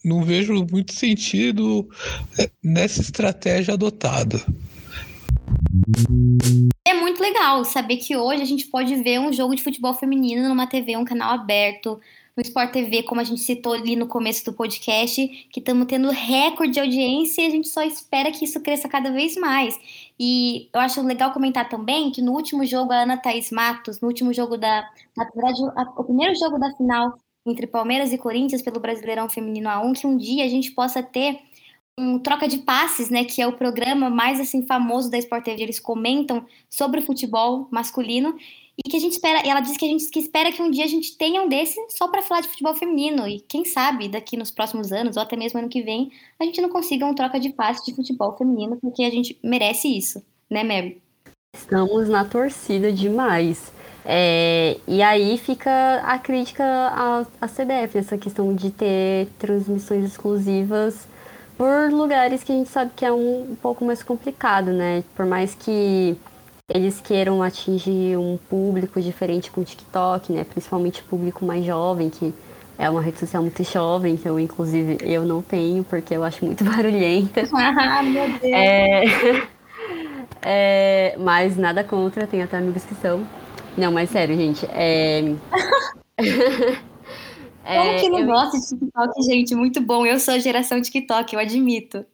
não 0.05 0.23
vejo 0.23 0.67
muito 0.71 0.93
sentido 0.93 1.89
nessa 2.63 3.01
estratégia 3.01 3.75
adotada. 3.75 4.45
É 6.87 6.95
muito 6.95 7.21
legal 7.23 7.65
saber 7.65 7.97
que 7.97 8.17
hoje 8.17 8.43
a 8.43 8.47
gente 8.47 8.67
pode 8.67 8.95
ver 8.97 9.19
um 9.19 9.33
jogo 9.33 9.55
de 9.55 9.63
futebol 9.63 9.95
feminino 9.95 10.49
numa 10.49 10.67
TV, 10.67 10.97
um 10.97 11.05
canal 11.05 11.33
aberto, 11.33 12.01
no 12.37 12.43
Sport 12.43 12.73
TV, 12.73 13.05
como 13.05 13.21
a 13.21 13.25
gente 13.25 13.41
citou 13.41 13.75
ali 13.75 13.95
no 13.95 14.07
começo 14.07 14.45
do 14.45 14.53
podcast, 14.53 15.27
que 15.53 15.61
estamos 15.61 15.87
tendo 15.87 16.11
recorde 16.11 16.73
de 16.73 16.81
audiência 16.81 17.43
e 17.43 17.47
a 17.47 17.51
gente 17.51 17.69
só 17.69 17.83
espera 17.83 18.33
que 18.33 18.45
isso 18.45 18.61
cresça 18.61 18.89
cada 18.89 19.11
vez 19.13 19.37
mais. 19.37 19.79
E 20.19 20.69
eu 20.73 20.81
acho 20.81 21.01
legal 21.03 21.33
comentar 21.33 21.69
também 21.69 22.11
que 22.11 22.21
no 22.21 22.33
último 22.33 22.67
jogo, 22.67 22.93
a 22.93 23.03
Ana 23.03 23.17
Thaís 23.17 23.51
Matos, 23.51 24.01
no 24.01 24.09
último 24.09 24.33
jogo 24.33 24.57
da. 24.57 24.85
Na 25.17 25.25
verdade, 25.25 25.61
o 25.97 26.05
primeiro 26.05 26.35
jogo 26.35 26.59
da 26.59 26.75
final 26.77 27.15
entre 27.47 27.67
Palmeiras 27.67 28.13
e 28.13 28.19
Corinthians 28.19 28.63
pelo 28.63 28.81
Brasileirão 28.81 29.29
Feminino 29.29 29.69
A1, 29.69 30.01
que 30.01 30.07
um 30.07 30.17
dia 30.17 30.45
a 30.45 30.49
gente 30.49 30.73
possa 30.73 31.03
ter 31.03 31.39
um 31.99 32.19
troca 32.19 32.49
de 32.49 32.59
passes, 32.59 33.09
né, 33.09 33.25
que 33.25 33.41
é 33.41 33.47
o 33.47 33.53
programa 33.53 34.11
mais 34.11 34.41
assim 34.41 34.67
famoso 34.67 35.11
da 35.11 35.19
Sport 35.19 35.45
TV, 35.45 35.63
eles 35.63 35.79
comentam 35.79 36.45
sobre 36.69 37.01
o 37.01 37.03
futebol 37.03 37.69
masculino 37.71 38.37
e 38.77 38.91
que 38.91 38.97
a 38.97 39.01
gente 39.01 39.13
espera, 39.13 39.47
ela 39.47 39.61
disse 39.61 39.79
que 39.79 39.85
a 39.85 39.89
gente 39.89 40.11
que 40.11 40.19
espera 40.19 40.51
que 40.51 40.61
um 40.61 40.71
dia 40.71 40.85
a 40.85 40.89
gente 40.89 41.17
tenha 41.17 41.41
um 41.41 41.49
desse 41.49 41.79
só 41.91 42.09
para 42.09 42.23
falar 42.23 42.41
de 42.41 42.49
futebol 42.49 42.75
feminino 42.75 43.29
e 43.29 43.39
quem 43.41 43.65
sabe 43.65 44.09
daqui 44.09 44.37
nos 44.37 44.51
próximos 44.51 44.91
anos 44.91 45.17
ou 45.17 45.23
até 45.23 45.37
mesmo 45.37 45.61
ano 45.61 45.69
que 45.69 45.83
vem 45.83 46.11
a 46.41 46.45
gente 46.45 46.61
não 46.61 46.69
consiga 46.69 47.07
um 47.07 47.15
troca 47.15 47.39
de 47.39 47.51
passes 47.51 47.85
de 47.85 47.95
futebol 47.95 48.37
feminino 48.37 48.77
porque 48.81 49.05
a 49.05 49.11
gente 49.11 49.39
merece 49.43 49.87
isso, 49.87 50.21
né, 50.51 50.65
Mary? 50.65 51.01
Estamos 51.57 52.09
na 52.09 52.25
torcida 52.25 52.91
demais. 52.91 53.73
É, 54.05 54.77
e 54.87 55.01
aí 55.01 55.39
fica 55.39 56.03
a 56.05 56.19
crítica 56.19 56.65
à, 56.65 57.25
à 57.41 57.49
CBF, 57.49 57.97
essa 57.97 58.19
questão 58.19 58.53
de 58.53 58.71
ter 58.71 59.29
transmissões 59.39 60.05
exclusivas 60.05 61.07
por 61.57 61.91
lugares 61.91 62.43
que 62.43 62.53
a 62.53 62.55
gente 62.55 62.71
sabe 62.71 62.93
que 62.95 63.05
é 63.05 63.13
um, 63.13 63.53
um 63.53 63.57
pouco 63.57 63.85
mais 63.85 64.03
complicado, 64.03 64.73
né? 64.73 65.05
Por 65.15 65.27
mais 65.27 65.55
que 65.55 66.17
eles 66.69 67.01
queiram 67.01 67.43
atingir 67.43 68.17
um 68.17 68.39
público 68.49 69.01
diferente 69.01 69.51
com 69.51 69.61
o 69.61 69.65
TikTok, 69.65 70.33
né? 70.33 70.45
Principalmente 70.45 71.03
público 71.03 71.45
mais 71.45 71.65
jovem, 71.65 72.09
que 72.11 72.35
é 72.79 72.89
uma 72.89 73.01
rede 73.01 73.19
social 73.19 73.43
muito 73.43 73.63
jovem, 73.63 74.17
que 74.17 74.29
eu, 74.29 74.39
inclusive, 74.41 74.99
eu 75.03 75.25
não 75.25 75.43
tenho, 75.43 75.85
porque 75.85 76.17
eu 76.17 76.25
acho 76.25 76.45
muito 76.45 76.65
barulhenta. 76.65 77.43
Ah, 77.53 78.03
meu 78.03 78.27
Deus! 78.29 78.43
É... 78.43 79.05
é... 81.13 81.17
Mas 81.19 81.57
nada 81.57 81.85
contra, 81.85 82.27
tem 82.27 82.43
até 82.43 82.57
amigos 82.57 82.85
que 82.85 82.95
são. 82.95 83.27
Não, 83.77 83.93
mas 83.93 84.11
sério, 84.11 84.37
gente, 84.37 84.65
é... 84.71 85.35
Como 87.65 88.01
que 88.01 88.09
não 88.09 88.21
eu... 88.21 88.27
gosta 88.27 88.59
de 88.59 88.69
TikTok, 88.69 89.23
gente? 89.23 89.55
Muito 89.55 89.81
bom. 89.81 90.05
Eu 90.05 90.21
sou 90.21 90.35
a 90.35 90.39
geração 90.39 90.81
TikTok, 90.81 91.35
eu 91.35 91.41
admito. 91.41 92.05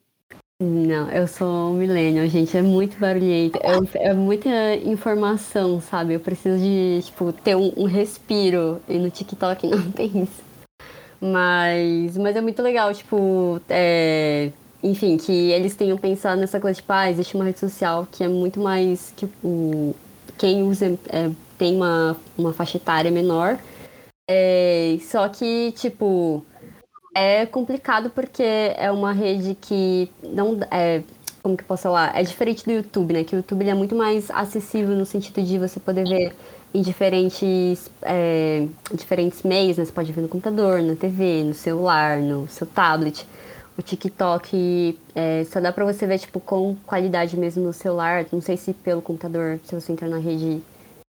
Não, 0.63 1.11
eu 1.11 1.27
sou 1.27 1.73
millennial, 1.73 2.27
gente. 2.27 2.57
É 2.57 2.63
muito 2.63 2.99
barulhento. 2.99 3.59
É, 3.63 4.09
é, 4.09 4.15
muita 4.15 4.77
informação, 4.85 5.81
sabe? 5.81 6.15
Eu 6.15 6.21
preciso 6.21 6.59
de, 6.59 7.01
tipo, 7.03 7.33
ter 7.33 7.57
um, 7.57 7.73
um, 7.77 7.85
respiro. 7.85 8.81
E 8.87 8.99
no 8.99 9.11
TikTok 9.11 9.67
não 9.67 9.91
tem 9.91 10.23
isso. 10.23 10.43
Mas, 11.21 12.17
mas 12.17 12.37
é 12.37 12.41
muito 12.41 12.63
legal, 12.63 12.93
tipo, 12.95 13.61
é, 13.69 14.51
enfim, 14.83 15.17
que 15.17 15.33
eles 15.33 15.75
tenham 15.75 15.99
pensado 15.99 16.41
nessa 16.41 16.61
coisa, 16.61 16.77
tipo, 16.77 16.93
ah, 16.93 17.11
existe 17.11 17.35
uma 17.35 17.45
rede 17.45 17.59
social 17.59 18.07
que 18.11 18.25
é 18.25 18.29
muito 18.29 18.59
mais 18.61 19.13
que 19.17 19.29
o 19.45 19.95
quem 20.39 20.63
usa 20.63 20.99
é, 21.11 21.31
tem 21.59 21.77
uma, 21.77 22.17
uma 22.39 22.55
faixa 22.55 22.79
etária 22.79 23.11
menor 23.11 23.59
é, 24.33 24.97
só 25.01 25.29
que, 25.29 25.73
tipo, 25.73 26.47
é 27.13 27.45
complicado 27.47 28.11
porque 28.11 28.45
é 28.45 28.89
uma 28.93 29.13
rede 29.13 29.57
que 29.61 30.09
não. 30.23 30.57
É, 30.71 31.03
como 31.43 31.57
que 31.57 31.65
eu 31.65 31.67
posso 31.67 31.83
falar? 31.83 32.17
É 32.17 32.23
diferente 32.23 32.65
do 32.65 32.71
YouTube, 32.71 33.13
né? 33.13 33.25
Que 33.25 33.35
o 33.35 33.39
YouTube 33.39 33.69
é 33.69 33.75
muito 33.75 33.97
mais 33.97 34.31
acessível 34.31 34.95
no 34.95 35.05
sentido 35.05 35.43
de 35.43 35.59
você 35.59 35.81
poder 35.81 36.07
ver 36.07 36.33
em 36.73 36.81
diferentes, 36.81 37.91
é, 38.03 38.69
diferentes 38.95 39.43
meios, 39.43 39.79
né? 39.79 39.85
Você 39.85 39.91
pode 39.91 40.13
ver 40.13 40.21
no 40.21 40.29
computador, 40.29 40.81
na 40.81 40.95
TV, 40.95 41.43
no 41.43 41.55
celular, 41.55 42.19
no 42.19 42.47
seu 42.47 42.69
tablet. 42.69 43.27
O 43.77 43.83
TikTok 43.83 44.97
é, 45.13 45.45
só 45.51 45.59
dá 45.61 45.73
pra 45.73 45.85
você 45.85 46.07
ver, 46.07 46.21
tipo, 46.21 46.39
com 46.39 46.77
qualidade 46.87 47.37
mesmo 47.37 47.65
no 47.65 47.73
celular. 47.73 48.27
Não 48.31 48.41
sei 48.41 48.57
se 48.57 48.73
pelo 48.75 49.03
computador, 49.03 49.59
se 49.65 49.75
você 49.75 49.91
entrar 49.91 50.09
na 50.09 50.19
rede, 50.19 50.63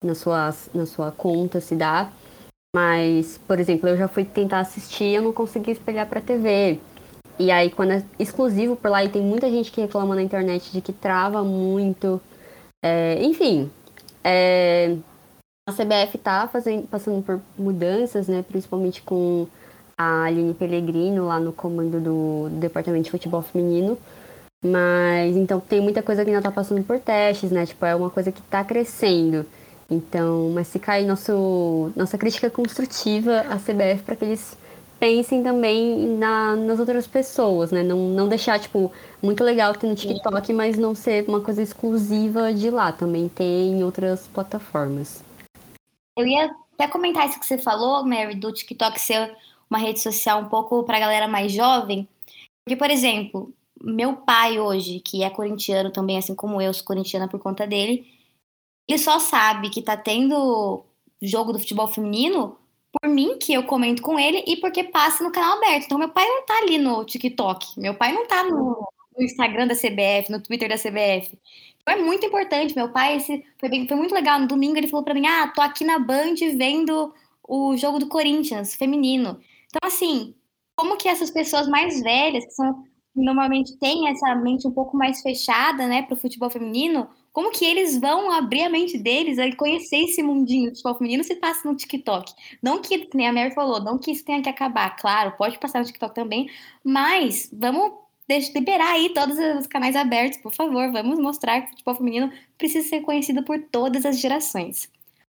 na 0.03 0.15
sua, 0.15 0.53
na 0.73 0.85
sua 0.85 1.13
conta, 1.13 1.61
se 1.61 1.75
dá. 1.75 2.11
Mas, 2.75 3.37
por 3.47 3.57
exemplo, 3.57 3.87
eu 3.87 3.95
já 3.95 4.05
fui 4.05 4.25
tentar 4.25 4.59
assistir 4.59 5.05
e 5.05 5.15
eu 5.15 5.21
não 5.21 5.31
consegui 5.31 5.71
espelhar 5.71 6.09
pra 6.09 6.19
TV. 6.19 6.77
E 7.39 7.49
aí, 7.49 7.69
quando 7.71 7.91
é 7.91 8.03
exclusivo 8.19 8.75
por 8.75 8.91
lá, 8.91 9.01
e 9.01 9.07
tem 9.07 9.21
muita 9.21 9.49
gente 9.49 9.71
que 9.71 9.79
reclama 9.79 10.13
na 10.13 10.21
internet 10.21 10.73
de 10.73 10.81
que 10.81 10.91
trava 10.91 11.41
muito. 11.41 12.19
É, 12.83 13.23
enfim, 13.23 13.71
É, 14.21 14.97
a 15.69 15.71
CBF 15.71 16.17
está 16.17 16.49
passando 16.91 17.23
por 17.23 17.39
mudanças, 17.57 18.27
né? 18.27 18.43
Principalmente 18.43 19.01
com 19.01 19.47
a 19.97 20.25
Aline 20.25 20.53
Pellegrino 20.53 21.27
lá 21.27 21.39
no 21.39 21.53
comando 21.53 22.01
do, 22.01 22.49
do 22.49 22.59
Departamento 22.59 23.05
de 23.05 23.11
Futebol 23.11 23.41
Feminino. 23.41 23.97
Mas 24.61 25.37
então 25.37 25.61
tem 25.61 25.79
muita 25.79 26.03
coisa 26.03 26.23
que 26.25 26.29
ainda 26.29 26.39
está 26.39 26.51
passando 26.51 26.83
por 26.83 26.99
testes, 26.99 27.51
né? 27.51 27.65
Tipo, 27.65 27.85
é 27.85 27.95
uma 27.95 28.09
coisa 28.09 28.33
que 28.33 28.41
está 28.41 28.65
crescendo. 28.65 29.45
Então, 29.89 30.49
mas 30.53 30.71
fica 30.71 30.93
aí 30.93 31.05
nosso, 31.05 31.91
nossa 31.95 32.17
crítica 32.17 32.49
construtiva 32.49 33.41
à 33.41 33.57
CBF 33.57 34.03
para 34.03 34.15
que 34.15 34.25
eles 34.25 34.57
pensem 34.99 35.43
também 35.43 36.07
na, 36.17 36.55
nas 36.55 36.79
outras 36.79 37.05
pessoas, 37.05 37.71
né? 37.71 37.83
Não, 37.83 37.97
não 38.09 38.27
deixar, 38.27 38.59
tipo, 38.59 38.91
muito 39.21 39.43
legal 39.43 39.73
ter 39.73 39.87
no 39.87 39.95
TikTok, 39.95 40.51
mas 40.53 40.77
não 40.77 40.95
ser 40.95 41.25
uma 41.27 41.41
coisa 41.41 41.61
exclusiva 41.61 42.53
de 42.53 42.69
lá. 42.69 42.91
Também 42.91 43.29
tem 43.29 43.79
em 43.79 43.83
outras 43.83 44.27
plataformas. 44.27 45.23
Eu 46.17 46.25
ia 46.25 46.49
até 46.73 46.87
comentar 46.87 47.27
isso 47.27 47.39
que 47.39 47.45
você 47.45 47.57
falou, 47.57 48.05
Mary, 48.05 48.35
do 48.35 48.51
TikTok 48.51 48.99
ser 48.99 49.35
uma 49.69 49.77
rede 49.77 49.99
social 49.99 50.41
um 50.41 50.49
pouco 50.49 50.83
para 50.83 50.97
a 50.97 51.01
galera 51.01 51.27
mais 51.27 51.51
jovem. 51.51 52.07
Porque, 52.63 52.75
por 52.75 52.89
exemplo, 52.89 53.53
meu 53.81 54.15
pai 54.15 54.59
hoje, 54.59 54.99
que 54.99 55.23
é 55.23 55.29
corintiano 55.29 55.91
também, 55.91 56.17
assim 56.17 56.33
como 56.33 56.61
eu, 56.61 56.73
sou 56.73 56.85
corintiana 56.85 57.27
por 57.27 57.39
conta 57.39 57.67
dele, 57.67 58.14
ele 58.87 58.99
só 58.99 59.19
sabe 59.19 59.69
que 59.69 59.81
tá 59.81 59.97
tendo 59.97 60.85
jogo 61.21 61.51
do 61.51 61.59
futebol 61.59 61.87
feminino 61.87 62.57
por 62.91 63.09
mim, 63.09 63.37
que 63.37 63.53
eu 63.53 63.63
comento 63.63 64.01
com 64.01 64.17
ele, 64.17 64.43
e 64.47 64.57
porque 64.57 64.83
passa 64.83 65.23
no 65.23 65.31
canal 65.31 65.57
aberto. 65.57 65.85
Então, 65.85 65.97
meu 65.97 66.09
pai 66.09 66.25
não 66.27 66.45
tá 66.45 66.57
ali 66.59 66.77
no 66.77 67.03
TikTok, 67.03 67.79
meu 67.79 67.93
pai 67.93 68.13
não 68.13 68.25
tá 68.27 68.43
no, 68.43 68.87
no 69.17 69.23
Instagram 69.23 69.67
da 69.67 69.75
CBF, 69.75 70.31
no 70.31 70.41
Twitter 70.41 70.69
da 70.69 70.77
CBF. 70.77 71.37
Então, 71.81 71.93
é 71.93 72.01
muito 72.01 72.25
importante. 72.25 72.75
Meu 72.75 72.89
pai, 72.89 73.17
esse, 73.17 73.43
foi, 73.59 73.69
bem, 73.69 73.87
foi 73.87 73.97
muito 73.97 74.13
legal. 74.13 74.39
No 74.39 74.47
domingo, 74.47 74.77
ele 74.77 74.87
falou 74.87 75.03
para 75.03 75.13
mim: 75.13 75.25
Ah, 75.25 75.51
tô 75.53 75.61
aqui 75.61 75.83
na 75.83 75.99
Band 75.99 76.35
vendo 76.57 77.13
o 77.47 77.75
jogo 77.77 77.99
do 77.99 78.07
Corinthians 78.07 78.75
feminino. 78.75 79.39
Então, 79.67 79.87
assim, 79.89 80.33
como 80.75 80.97
que 80.97 81.07
essas 81.07 81.29
pessoas 81.29 81.67
mais 81.67 82.01
velhas, 82.01 82.45
que 82.45 82.51
são 82.51 82.83
normalmente 83.15 83.77
têm 83.77 84.09
essa 84.09 84.35
mente 84.35 84.67
um 84.67 84.71
pouco 84.71 84.97
mais 84.97 85.21
fechada, 85.21 85.87
né, 85.87 86.01
para 86.01 86.15
o 86.15 86.19
futebol 86.19 86.49
feminino, 86.49 87.07
como 87.35 87.51
que 87.51 87.65
eles 87.65 87.99
vão 87.99 88.31
abrir 88.31 88.63
a 88.63 88.69
mente 88.69 88.97
deles 88.97 89.37
a 89.37 89.55
conhecer 89.57 90.05
esse 90.05 90.23
mundinho 90.23 90.69
do 90.69 90.77
futebol 90.77 90.95
feminino 90.95 91.21
se 91.21 91.35
passa 91.35 91.69
no 91.69 91.75
TikTok? 91.75 92.33
Não 92.63 92.81
que, 92.81 93.09
nem 93.13 93.27
a 93.27 93.33
Mary 93.33 93.53
falou, 93.53 93.81
não 93.81 93.97
que 93.97 94.09
isso 94.11 94.23
tenha 94.23 94.41
que 94.41 94.47
acabar, 94.47 94.95
claro, 94.95 95.35
pode 95.37 95.59
passar 95.59 95.79
no 95.79 95.85
TikTok 95.85 96.15
também, 96.15 96.49
mas 96.81 97.49
vamos 97.51 97.91
deixa, 98.25 98.53
liberar 98.57 98.93
aí 98.93 99.13
todos 99.13 99.37
os 99.37 99.67
canais 99.67 99.97
abertos, 99.97 100.39
por 100.39 100.55
favor, 100.55 100.89
vamos 100.93 101.19
mostrar 101.19 101.59
que 101.59 101.67
o 101.67 101.69
futebol 101.71 101.95
feminino 101.95 102.31
precisa 102.57 102.87
ser 102.87 103.01
conhecido 103.01 103.43
por 103.43 103.61
todas 103.69 104.05
as 104.05 104.17
gerações. 104.17 104.89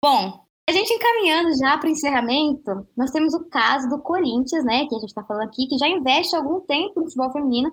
Bom, 0.05 0.45
a 0.69 0.73
gente 0.73 0.93
encaminhando 0.93 1.57
já 1.57 1.79
para 1.79 1.89
o 1.89 1.93
encerramento, 1.93 2.87
nós 2.95 3.11
temos 3.11 3.33
o 3.33 3.47
caso 3.47 3.89
do 3.89 4.03
Corinthians, 4.03 4.67
né, 4.67 4.85
que 4.87 4.95
a 4.95 4.99
gente 4.99 5.09
está 5.09 5.25
falando 5.25 5.49
aqui, 5.49 5.67
que 5.67 5.79
já 5.79 5.89
investe 5.89 6.37
algum 6.37 6.61
tempo 6.61 7.01
no 7.01 7.07
futebol 7.07 7.33
feminino, 7.33 7.73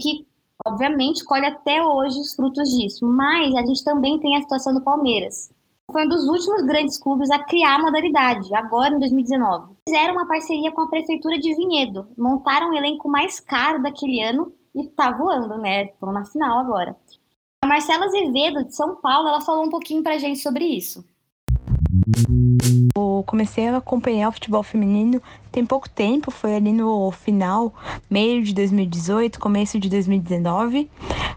que 0.00 0.26
obviamente, 0.66 1.24
colhe 1.24 1.46
até 1.46 1.82
hoje 1.82 2.20
os 2.20 2.34
frutos 2.34 2.68
disso. 2.70 3.06
Mas 3.06 3.54
a 3.54 3.64
gente 3.64 3.84
também 3.84 4.18
tem 4.18 4.36
a 4.36 4.42
situação 4.42 4.74
do 4.74 4.82
Palmeiras. 4.82 5.50
Foi 5.90 6.04
um 6.04 6.08
dos 6.08 6.28
últimos 6.28 6.66
grandes 6.66 6.98
clubes 6.98 7.30
a 7.30 7.38
criar 7.38 7.76
a 7.76 7.82
modalidade, 7.82 8.54
agora 8.54 8.94
em 8.94 8.98
2019. 8.98 9.74
Fizeram 9.88 10.14
uma 10.14 10.28
parceria 10.28 10.70
com 10.70 10.82
a 10.82 10.88
Prefeitura 10.88 11.38
de 11.38 11.54
Vinhedo, 11.54 12.06
montaram 12.16 12.68
o 12.68 12.70
um 12.72 12.74
elenco 12.74 13.08
mais 13.08 13.40
caro 13.40 13.82
daquele 13.82 14.22
ano 14.22 14.52
e 14.74 14.86
tá 14.86 15.10
voando, 15.10 15.56
né? 15.56 15.84
Estão 15.84 16.12
na 16.12 16.26
final 16.26 16.58
agora. 16.58 16.94
A 17.64 17.66
Marcela 17.66 18.04
Azevedo, 18.04 18.64
de 18.64 18.74
São 18.74 18.96
Paulo, 18.96 19.28
ela 19.28 19.40
falou 19.40 19.64
um 19.64 19.70
pouquinho 19.70 20.02
pra 20.02 20.18
gente 20.18 20.40
sobre 20.40 20.64
isso. 20.64 21.02
Eu 22.96 23.24
comecei 23.26 23.68
a 23.68 23.76
acompanhar 23.76 24.28
o 24.28 24.32
futebol 24.32 24.62
feminino 24.62 25.22
tem 25.50 25.64
pouco 25.64 25.88
tempo, 25.88 26.30
foi 26.30 26.54
ali 26.54 26.72
no 26.72 27.10
final, 27.10 27.72
meio 28.08 28.42
de 28.42 28.54
2018, 28.54 29.40
começo 29.40 29.78
de 29.78 29.88
2019, 29.88 30.90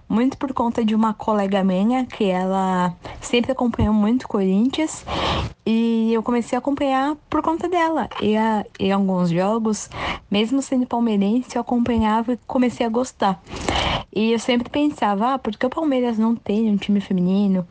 muito 0.07 0.37
por 0.37 0.53
conta 0.53 0.83
de 0.83 0.93
uma 0.93 1.13
colega 1.13 1.63
minha 1.63 2.05
que 2.05 2.25
ela 2.25 2.93
sempre 3.21 3.51
acompanhou 3.51 3.93
muito 3.93 4.27
Corinthians 4.27 5.05
e 5.65 6.11
eu 6.13 6.21
comecei 6.21 6.55
a 6.57 6.59
acompanhar 6.59 7.15
por 7.29 7.41
conta 7.41 7.69
dela. 7.69 8.09
E 8.21 8.35
em 8.79 8.91
alguns 8.91 9.29
jogos, 9.29 9.89
mesmo 10.29 10.61
sendo 10.61 10.85
palmeirense, 10.85 11.55
eu 11.55 11.61
acompanhava 11.61 12.33
e 12.33 12.39
comecei 12.45 12.85
a 12.85 12.89
gostar. 12.89 13.41
E 14.13 14.33
eu 14.33 14.39
sempre 14.39 14.69
pensava, 14.69 15.33
ah, 15.33 15.39
por 15.39 15.55
que 15.55 15.65
o 15.65 15.69
Palmeiras 15.69 16.17
não 16.17 16.35
tem 16.35 16.69
um 16.69 16.75
time 16.75 16.99
feminino? 16.99 17.65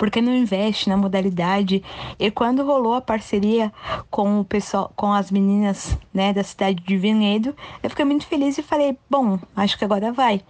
Porque 0.00 0.22
não 0.22 0.34
investe 0.34 0.88
na 0.88 0.96
modalidade. 0.96 1.84
E 2.18 2.30
quando 2.30 2.64
rolou 2.64 2.94
a 2.94 3.02
parceria 3.02 3.70
com 4.10 4.40
o 4.40 4.44
pessoal, 4.46 4.90
com 4.96 5.12
as 5.12 5.30
meninas, 5.30 5.94
né, 6.12 6.32
da 6.32 6.42
cidade 6.42 6.82
de 6.82 6.96
Vinhedo, 6.96 7.54
eu 7.82 7.90
fiquei 7.90 8.06
muito 8.06 8.26
feliz 8.26 8.56
e 8.56 8.62
falei, 8.62 8.96
bom, 9.10 9.38
acho 9.54 9.76
que 9.76 9.84
agora 9.84 10.10
vai. 10.10 10.40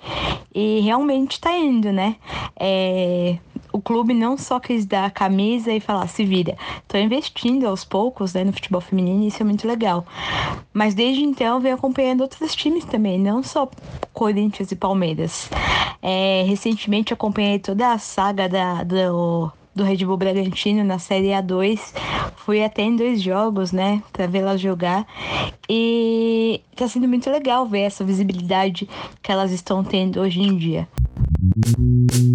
E 0.55 0.79
realmente 0.83 1.41
tá 1.41 1.51
indo, 1.51 1.91
né? 1.91 2.15
É, 2.55 3.39
o 3.73 3.81
clube 3.81 4.13
não 4.15 4.37
só 4.37 4.59
quis 4.59 4.85
dar 4.85 5.07
a 5.07 5.11
camisa 5.11 5.73
e 5.73 5.81
falar, 5.81 6.07
se 6.09 6.25
vira. 6.25 6.57
Tô 6.89 6.99
investindo 6.99 7.67
aos 7.67 7.85
poucos 7.85 8.35
né, 8.35 8.45
no 8.45 8.53
futebol 8.53 8.81
feminino 8.81 9.25
e 9.25 9.29
isso 9.29 9.43
é 9.43 9.45
muito 9.45 9.67
legal. 9.67 10.05
Mas 10.73 10.95
desde 10.95 11.23
então 11.23 11.61
venho 11.61 11.75
acompanhando 11.75 12.23
outros 12.23 12.55
times 12.55 12.85
também, 12.85 13.19
não 13.19 13.43
só 13.43 13.69
Corinthians 14.13 14.73
e 14.73 14.77
Palmeiras. 14.77 15.49
É, 16.03 16.45
recentemente 16.47 17.13
acompanhei 17.13 17.59
toda 17.59 17.93
a 17.93 17.99
saga 17.99 18.49
da, 18.49 18.83
do, 18.83 19.53
do 19.75 19.85
Red 19.85 20.05
Bull 20.05 20.17
Bragantino 20.17 20.85
na 20.85 20.99
Série 20.99 21.29
A2. 21.29 21.79
Fui 22.37 22.63
até 22.65 22.83
em 22.83 22.97
dois 22.97 23.23
jogos, 23.23 23.73
né, 23.73 24.03
para 24.13 24.27
vê-las 24.27 24.61
jogar. 24.61 25.07
E 25.69 26.61
tá 26.75 26.89
sendo 26.89 27.07
muito 27.07 27.31
legal 27.31 27.67
ver 27.67 27.81
essa 27.81 28.05
visibilidade 28.05 28.89
que 29.23 29.31
elas 29.31 29.53
estão 29.53 29.85
tendo 29.85 30.21
hoje 30.21 30.41
em 30.41 30.57
dia. 30.57 30.89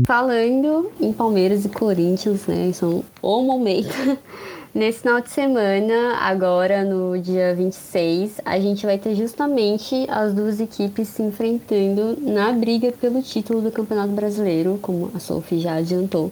Falando 0.06 0.92
em 1.00 1.12
Palmeiras 1.12 1.66
e 1.66 1.70
Corinthians, 1.70 2.46
né, 2.48 2.72
são 2.74 3.04
o 3.22 3.42
momento. 3.42 3.94
Nesse 4.76 5.00
final 5.00 5.22
de 5.22 5.30
semana, 5.30 6.18
agora 6.20 6.84
no 6.84 7.18
dia 7.18 7.56
26, 7.56 8.42
a 8.44 8.60
gente 8.60 8.86
vai 8.86 8.98
ter 8.98 9.16
justamente 9.16 10.06
as 10.10 10.34
duas 10.34 10.60
equipes 10.60 11.08
se 11.08 11.22
enfrentando 11.24 12.18
na 12.20 12.52
briga 12.52 12.92
pelo 12.92 13.22
título 13.22 13.62
do 13.62 13.72
Campeonato 13.72 14.12
Brasileiro, 14.12 14.78
como 14.82 15.12
a 15.16 15.20
Sophie 15.20 15.62
já 15.62 15.76
adiantou. 15.76 16.30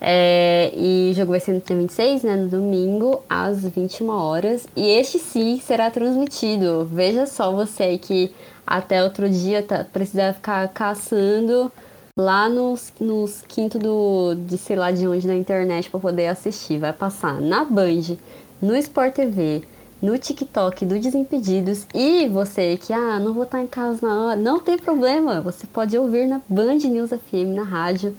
É, 0.00 0.72
e 0.76 1.10
o 1.12 1.14
jogo 1.14 1.30
vai 1.30 1.40
ser 1.40 1.52
no 1.52 1.60
dia 1.60 1.76
26, 1.76 2.22
né, 2.22 2.36
no 2.36 2.48
domingo, 2.48 3.22
às 3.28 3.62
21 3.62 4.08
horas. 4.08 4.66
E 4.76 4.86
este 4.88 5.18
sim 5.18 5.60
será 5.60 5.90
transmitido. 5.90 6.88
Veja 6.90 7.26
só 7.26 7.52
você 7.52 7.96
que 7.98 8.32
até 8.66 9.02
outro 9.02 9.28
dia 9.28 9.62
tá, 9.62 9.84
precisa 9.84 10.32
ficar 10.32 10.68
caçando 10.68 11.70
lá 12.16 12.48
nos, 12.48 12.92
nos 13.00 13.42
quintos 13.48 13.80
do, 13.80 14.34
de 14.34 14.56
sei 14.56 14.76
lá 14.76 14.90
de 14.90 15.06
onde 15.06 15.26
na 15.26 15.34
internet 15.34 15.90
para 15.90 16.00
poder 16.00 16.28
assistir. 16.28 16.78
Vai 16.78 16.92
passar 16.92 17.40
na 17.40 17.64
Band, 17.64 18.16
no 18.62 18.76
Sport 18.76 19.14
TV, 19.14 19.62
no 20.00 20.16
TikTok 20.18 20.84
do 20.84 20.98
Desimpedidos. 20.98 21.86
E 21.94 22.28
você 22.28 22.76
que, 22.76 22.92
ah, 22.92 23.18
não 23.18 23.32
vou 23.32 23.44
estar 23.44 23.60
em 23.60 23.66
casa 23.66 24.06
na 24.06 24.26
hora, 24.26 24.36
não 24.36 24.60
tem 24.60 24.78
problema. 24.78 25.40
Você 25.40 25.66
pode 25.66 25.96
ouvir 25.96 26.26
na 26.26 26.40
Band 26.48 26.76
News 26.76 27.10
FM, 27.10 27.54
na 27.54 27.64
rádio. 27.64 28.16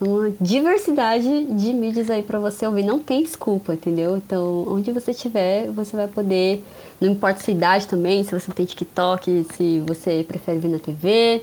Uma 0.00 0.30
diversidade 0.40 1.44
de 1.44 1.72
mídias 1.72 2.10
aí 2.10 2.22
para 2.22 2.38
você 2.38 2.66
ouvir. 2.66 2.84
Não 2.84 2.98
tem 2.98 3.22
desculpa, 3.22 3.74
entendeu? 3.74 4.16
Então, 4.16 4.64
onde 4.68 4.92
você 4.92 5.12
estiver, 5.12 5.70
você 5.70 5.96
vai 5.96 6.06
poder. 6.06 6.62
Não 7.00 7.10
importa 7.10 7.40
a 7.40 7.44
sua 7.44 7.52
idade 7.52 7.86
também, 7.86 8.22
se 8.24 8.32
você 8.32 8.52
tem 8.52 8.66
TikTok, 8.66 9.46
se 9.54 9.80
você 9.80 10.24
prefere 10.26 10.58
ver 10.58 10.68
na 10.68 10.78
TV 10.78 11.42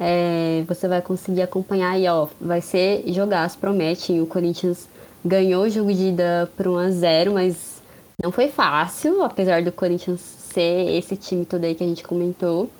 é, 0.00 0.64
você 0.66 0.88
vai 0.88 1.02
conseguir 1.02 1.42
acompanhar 1.42 1.90
aí, 1.90 2.08
ó. 2.08 2.26
Vai 2.40 2.62
ser 2.62 3.04
jogaço, 3.08 3.58
promete. 3.58 4.18
O 4.18 4.26
Corinthians 4.26 4.88
ganhou 5.22 5.64
o 5.64 5.70
jogo 5.70 5.92
de 5.92 6.08
ida 6.08 6.50
por 6.56 6.66
1 6.66 6.78
a 6.78 6.90
0 6.90 7.34
mas 7.34 7.82
não 8.22 8.32
foi 8.32 8.48
fácil, 8.48 9.22
apesar 9.22 9.62
do 9.62 9.70
Corinthians 9.70 10.20
ser 10.20 10.96
esse 10.96 11.16
time 11.16 11.44
todo 11.44 11.64
aí 11.64 11.74
que 11.74 11.84
a 11.84 11.86
gente 11.86 12.02
comentou. 12.02 12.70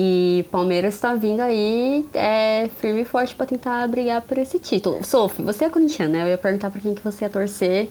E 0.00 0.44
Palmeiras 0.52 0.94
está 0.94 1.16
vindo 1.16 1.40
aí 1.40 2.08
é, 2.14 2.68
firme 2.68 3.02
e 3.02 3.04
forte 3.04 3.34
para 3.34 3.46
tentar 3.46 3.84
brigar 3.88 4.22
por 4.22 4.38
esse 4.38 4.60
título. 4.60 5.04
Sophie, 5.04 5.44
você 5.44 5.64
é 5.64 5.68
corintiana, 5.68 6.18
né? 6.18 6.22
Eu 6.22 6.28
ia 6.28 6.38
perguntar 6.38 6.70
para 6.70 6.80
quem 6.80 6.94
que 6.94 7.02
você 7.02 7.24
ia 7.24 7.28
torcer. 7.28 7.90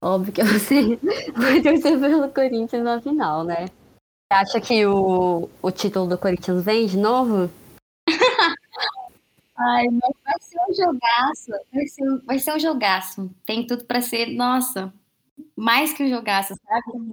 Óbvio 0.00 0.32
que 0.32 0.40
você 0.46 0.96
vai 1.34 1.60
torcer 1.60 1.98
pelo 1.98 2.28
Corinthians 2.28 2.84
na 2.84 3.00
final, 3.00 3.42
né? 3.42 3.64
Você 3.66 4.30
acha 4.30 4.60
que 4.60 4.86
o, 4.86 5.50
o 5.60 5.70
título 5.72 6.06
do 6.06 6.16
Corinthians 6.16 6.62
vem 6.62 6.86
de 6.86 6.96
novo? 6.96 7.50
Ai, 9.58 9.86
mas 9.90 10.14
vai 10.24 10.34
ser 10.38 10.60
um 10.60 10.74
jogaço. 10.74 11.50
Vai 11.74 11.86
ser, 11.88 12.22
vai 12.24 12.38
ser 12.38 12.54
um 12.54 12.60
jogaço. 12.60 13.30
Tem 13.44 13.66
tudo 13.66 13.84
para 13.84 14.00
ser, 14.00 14.26
nossa, 14.26 14.94
mais 15.56 15.92
que 15.92 16.04
um 16.04 16.08
jogaço, 16.08 16.54
sabe? 16.54 17.12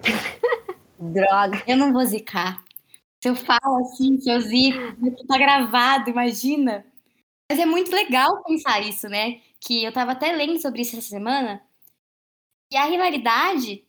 Droga. 0.98 1.62
Eu 1.66 1.76
não 1.76 1.92
vou 1.92 2.06
zicar. 2.06 2.63
Se 3.24 3.30
eu 3.30 3.34
falo 3.34 3.78
assim, 3.78 4.20
se 4.20 4.28
eu 4.28 4.38
zico, 4.38 4.78
tá 5.26 5.38
gravado, 5.38 6.10
imagina. 6.10 6.84
Mas 7.50 7.58
é 7.58 7.64
muito 7.64 7.90
legal 7.90 8.42
pensar 8.42 8.80
isso, 8.82 9.08
né? 9.08 9.40
que 9.64 9.82
eu 9.82 9.92
tava 9.92 10.12
até 10.12 10.30
lendo 10.30 10.60
sobre 10.60 10.82
isso 10.82 10.96
essa 10.96 11.08
semana, 11.08 11.62
e 12.70 12.76
a 12.76 12.84
rivalidade 12.84 13.82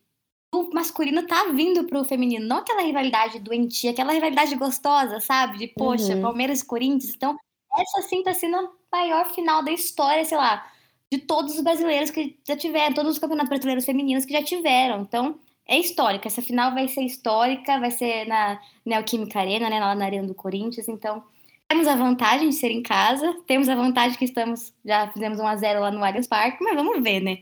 do 0.53 0.69
masculino 0.73 1.27
tá 1.27 1.51
vindo 1.51 1.85
pro 1.85 2.05
feminino, 2.05 2.47
não 2.47 2.57
aquela 2.59 2.81
rivalidade 2.81 3.39
doentia, 3.39 3.91
aquela 3.91 4.13
rivalidade 4.13 4.55
gostosa, 4.55 5.19
sabe? 5.19 5.57
De, 5.57 5.67
poxa, 5.67 6.15
Uhum. 6.15 6.21
Palmeiras 6.21 6.61
e 6.61 6.65
Corinthians. 6.65 7.13
Então, 7.13 7.37
essa 7.77 8.07
sim 8.07 8.23
tá 8.23 8.33
sendo 8.33 8.55
a 8.55 8.71
maior 8.89 9.33
final 9.33 9.61
da 9.61 9.71
história, 9.71 10.23
sei 10.23 10.37
lá, 10.37 10.65
de 11.11 11.19
todos 11.19 11.55
os 11.55 11.61
brasileiros 11.61 12.09
que 12.09 12.39
já 12.47 12.55
tiveram, 12.55 12.95
todos 12.95 13.11
os 13.11 13.19
campeonatos 13.19 13.49
brasileiros 13.49 13.83
femininos 13.83 14.23
que 14.23 14.31
já 14.31 14.41
tiveram. 14.41 15.01
Então, 15.01 15.37
é 15.67 15.79
histórica. 15.79 16.27
Essa 16.27 16.41
final 16.41 16.73
vai 16.73 16.87
ser 16.87 17.01
histórica, 17.01 17.79
vai 17.79 17.91
ser 17.91 18.27
na 18.27 18.59
Neoquímica 18.85 19.39
Arena, 19.39 19.69
né, 19.69 19.79
lá 19.79 19.95
na 19.95 20.05
Arena 20.05 20.27
do 20.27 20.35
Corinthians. 20.35 20.87
Então, 20.87 21.23
temos 21.67 21.87
a 21.87 21.95
vantagem 21.95 22.49
de 22.49 22.55
ser 22.55 22.71
em 22.71 22.83
casa, 22.83 23.35
temos 23.47 23.67
a 23.67 23.75
vantagem 23.75 24.17
que 24.17 24.25
estamos, 24.25 24.73
já 24.85 25.07
fizemos 25.11 25.39
1 25.39 25.47
a 25.47 25.55
0 25.55 25.79
lá 25.81 25.91
no 25.91 26.03
Allianz 26.03 26.27
Parque, 26.27 26.63
mas 26.63 26.75
vamos 26.75 27.01
ver, 27.01 27.19
né? 27.19 27.39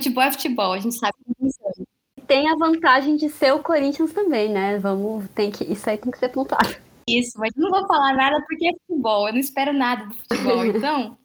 Futebol 0.00 0.22
é 0.22 0.32
futebol, 0.32 0.72
a 0.72 0.78
gente 0.78 0.94
sabe 0.94 1.14
como 1.24 1.36
funciona. 1.38 1.86
Tem 2.26 2.48
a 2.48 2.56
vantagem 2.56 3.16
de 3.16 3.28
ser 3.28 3.52
o 3.52 3.62
Corinthians 3.62 4.12
também, 4.12 4.48
né? 4.48 4.78
Vamos, 4.78 5.28
tem 5.34 5.50
que, 5.50 5.64
isso 5.64 5.88
aí 5.88 5.98
tem 5.98 6.10
que 6.10 6.18
ser 6.18 6.28
pontuado. 6.28 6.76
Isso, 7.08 7.38
mas 7.38 7.52
não 7.56 7.70
vou 7.70 7.86
falar 7.86 8.14
nada 8.14 8.44
porque 8.46 8.68
é 8.68 8.72
futebol, 8.86 9.28
eu 9.28 9.32
não 9.32 9.40
espero 9.40 9.72
nada 9.72 10.06
do 10.06 10.14
futebol. 10.14 10.64
Então, 10.66 11.16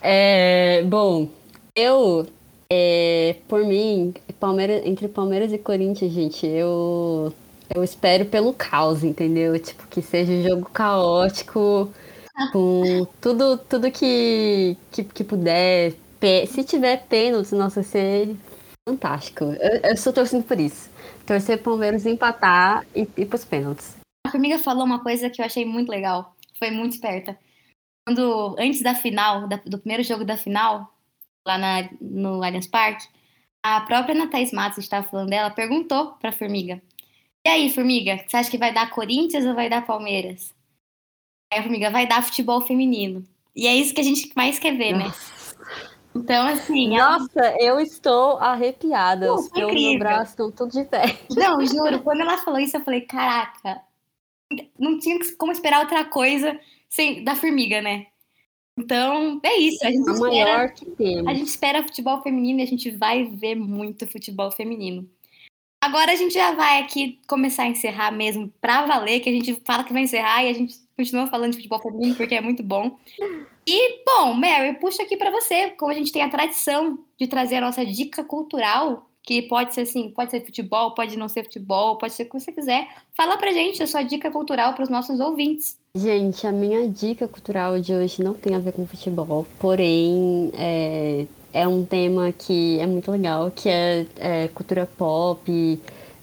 É, 0.00 0.82
bom, 0.84 1.28
eu, 1.74 2.26
é, 2.70 3.36
por 3.48 3.64
mim, 3.64 4.14
Palmeiras, 4.38 4.84
entre 4.84 5.08
Palmeiras 5.08 5.52
e 5.52 5.58
Corinthians, 5.58 6.12
gente, 6.12 6.46
eu, 6.46 7.32
eu 7.74 7.82
espero 7.82 8.26
pelo 8.26 8.52
caos, 8.52 9.02
entendeu? 9.02 9.58
Tipo, 9.58 9.86
que 9.88 10.02
seja 10.02 10.32
um 10.32 10.42
jogo 10.42 10.70
caótico, 10.70 11.92
com 12.52 13.06
tudo, 13.20 13.58
tudo 13.58 13.90
que, 13.90 14.76
que, 14.92 15.04
que 15.04 15.24
puder. 15.24 15.94
Se 16.48 16.64
tiver 16.64 17.06
pênalti, 17.06 17.54
nossa, 17.54 17.82
ser 17.82 18.34
fantástico. 18.88 19.44
Eu, 19.44 19.80
eu 19.84 19.92
estou 19.94 20.12
torcendo 20.12 20.44
por 20.44 20.58
isso. 20.58 20.90
Torcer 21.24 21.62
Palmeiras 21.62 22.06
empatar 22.06 22.86
e 22.94 23.08
ir 23.16 23.26
pros 23.26 23.44
pênaltis. 23.44 23.96
a 24.26 24.30
Formiga 24.30 24.58
falou 24.58 24.84
uma 24.84 25.02
coisa 25.02 25.30
que 25.30 25.40
eu 25.40 25.46
achei 25.46 25.64
muito 25.64 25.90
legal, 25.90 26.34
foi 26.58 26.70
muito 26.70 26.94
esperta. 26.94 27.38
Quando, 28.06 28.56
antes 28.58 28.82
da 28.82 28.94
final, 28.94 29.46
da- 29.46 29.60
do 29.64 29.78
primeiro 29.78 30.02
jogo 30.02 30.24
da 30.24 30.36
final, 30.38 30.92
lá 31.48 31.58
na- 31.58 31.88
no 32.00 32.42
Allianz 32.42 32.66
Parque, 32.66 33.08
a 33.62 33.80
própria 33.80 34.14
Ana 34.14 34.28
Thaís 34.28 34.52
Matos, 34.52 34.76
que 34.76 34.80
estava 34.82 35.08
falando 35.08 35.30
dela, 35.30 35.50
perguntou 35.50 36.12
pra 36.20 36.30
Formiga. 36.30 36.80
E 37.44 37.48
aí, 37.48 37.70
Formiga, 37.72 38.22
você 38.26 38.36
acha 38.36 38.50
que 38.50 38.58
vai 38.58 38.72
dar 38.72 38.90
Corinthians 38.90 39.46
ou 39.46 39.54
vai 39.54 39.68
dar 39.70 39.86
Palmeiras? 39.86 40.54
Aí 41.52 41.60
a 41.60 41.62
Formiga, 41.62 41.90
vai 41.90 42.06
dar 42.06 42.22
futebol 42.22 42.60
feminino. 42.60 43.26
E 43.56 43.66
é 43.66 43.74
isso 43.74 43.94
que 43.94 44.00
a 44.00 44.04
gente 44.04 44.30
mais 44.36 44.58
quer 44.58 44.76
ver, 44.76 44.92
né? 44.92 45.10
Então, 46.14 46.46
assim, 46.46 46.96
ela 46.96 47.18
Nossa, 47.18 47.54
eu 47.60 47.80
estou 47.80 48.38
arrepiada. 48.38 49.26
Pô, 49.28 49.34
Os 49.36 49.48
pelos 49.48 49.72
no 49.72 49.78
incrível. 49.78 49.98
braço 49.98 50.30
estão 50.32 50.50
todos 50.50 50.74
de 50.74 50.84
pé. 50.84 51.18
Não, 51.36 51.64
juro, 51.64 52.00
quando 52.02 52.20
ela 52.20 52.38
falou 52.38 52.58
isso, 52.60 52.76
eu 52.76 52.84
falei, 52.84 53.02
caraca, 53.02 53.80
não 54.78 54.98
tinha 54.98 55.18
como 55.36 55.52
esperar 55.52 55.80
outra 55.80 56.04
coisa 56.04 56.58
sem, 56.88 57.22
da 57.24 57.34
formiga, 57.34 57.80
né? 57.80 58.06
Então, 58.78 59.40
é 59.42 59.58
isso. 59.58 59.84
A 59.84 59.90
gente, 59.90 60.08
A 60.08 60.12
espera, 60.12 60.30
maior 60.30 60.72
que 60.72 60.86
a 61.26 61.34
gente 61.34 61.48
espera 61.48 61.82
futebol 61.82 62.22
feminino 62.22 62.60
e 62.60 62.62
a 62.62 62.66
gente 62.66 62.90
vai 62.90 63.24
ver 63.24 63.56
muito 63.56 64.06
futebol 64.06 64.50
feminino. 64.50 65.08
Agora 65.80 66.12
a 66.12 66.16
gente 66.16 66.34
já 66.34 66.52
vai 66.52 66.80
aqui 66.82 67.20
começar 67.28 67.62
a 67.62 67.68
encerrar 67.68 68.10
mesmo 68.10 68.52
pra 68.60 68.84
valer, 68.84 69.20
que 69.20 69.28
a 69.28 69.32
gente 69.32 69.60
fala 69.64 69.84
que 69.84 69.92
vai 69.92 70.02
encerrar 70.02 70.44
e 70.44 70.48
a 70.48 70.52
gente 70.52 70.76
continua 70.96 71.28
falando 71.28 71.52
de 71.52 71.58
futebol 71.58 71.80
feminino 71.80 72.16
porque 72.16 72.34
é 72.34 72.40
muito 72.40 72.62
bom. 72.62 72.98
E, 73.66 74.02
bom, 74.04 74.34
Mary, 74.34 74.74
puxa 74.80 75.02
aqui 75.02 75.16
pra 75.16 75.30
você, 75.30 75.70
como 75.70 75.92
a 75.92 75.94
gente 75.94 76.10
tem 76.10 76.22
a 76.22 76.28
tradição 76.28 76.98
de 77.16 77.28
trazer 77.28 77.56
a 77.56 77.60
nossa 77.60 77.86
dica 77.86 78.24
cultural, 78.24 79.08
que 79.22 79.42
pode 79.42 79.74
ser 79.74 79.82
assim, 79.82 80.10
pode 80.10 80.30
ser 80.30 80.44
futebol, 80.44 80.94
pode 80.94 81.16
não 81.16 81.28
ser 81.28 81.44
futebol, 81.44 81.98
pode 81.98 82.14
ser 82.14 82.24
o 82.24 82.26
que 82.26 82.40
você 82.40 82.50
quiser. 82.50 82.88
Fala 83.12 83.36
pra 83.36 83.52
gente 83.52 83.82
a 83.82 83.86
sua 83.86 84.02
dica 84.02 84.30
cultural 84.30 84.72
para 84.74 84.82
os 84.82 84.88
nossos 84.88 85.20
ouvintes. 85.20 85.78
Gente, 85.98 86.46
a 86.46 86.52
minha 86.52 86.86
dica 86.88 87.26
cultural 87.26 87.80
de 87.80 87.92
hoje 87.94 88.22
não 88.22 88.34
tem 88.34 88.54
a 88.54 88.58
ver 88.58 88.72
com 88.72 88.86
futebol, 88.86 89.46
porém 89.58 90.50
é, 90.54 91.26
é 91.52 91.66
um 91.66 91.84
tema 91.84 92.30
que 92.30 92.78
é 92.78 92.86
muito 92.86 93.10
legal, 93.10 93.50
que 93.50 93.68
é, 93.68 94.06
é 94.18 94.48
cultura 94.48 94.86
pop, 94.98 95.80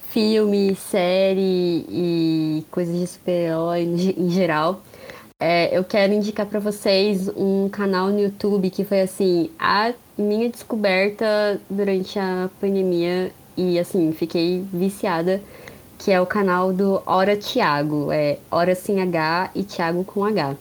filme, 0.09 0.75
série 0.75 1.83
e 1.89 2.65
coisas 2.71 2.97
de 2.97 3.07
super-herói 3.07 3.81
em 3.83 3.97
ge- 3.97 4.15
em 4.17 4.29
geral. 4.29 4.81
É, 5.39 5.77
eu 5.77 5.83
quero 5.83 6.13
indicar 6.13 6.45
pra 6.45 6.59
vocês 6.59 7.27
um 7.35 7.67
canal 7.69 8.09
no 8.09 8.19
YouTube 8.21 8.69
que 8.69 8.85
foi 8.85 9.01
assim 9.01 9.49
a 9.59 9.93
minha 10.17 10.49
descoberta 10.49 11.59
durante 11.69 12.19
a 12.19 12.49
pandemia 12.61 13.31
e 13.57 13.79
assim 13.79 14.11
fiquei 14.13 14.63
viciada, 14.71 15.41
que 15.97 16.11
é 16.11 16.19
o 16.19 16.25
canal 16.25 16.73
do 16.73 17.01
Hora 17.05 17.37
Thiago, 17.37 18.11
é 18.11 18.39
Hora 18.51 18.75
sem 18.75 19.01
H 19.01 19.51
e 19.55 19.63
Thiago 19.63 20.03
com 20.03 20.23
H. 20.23 20.55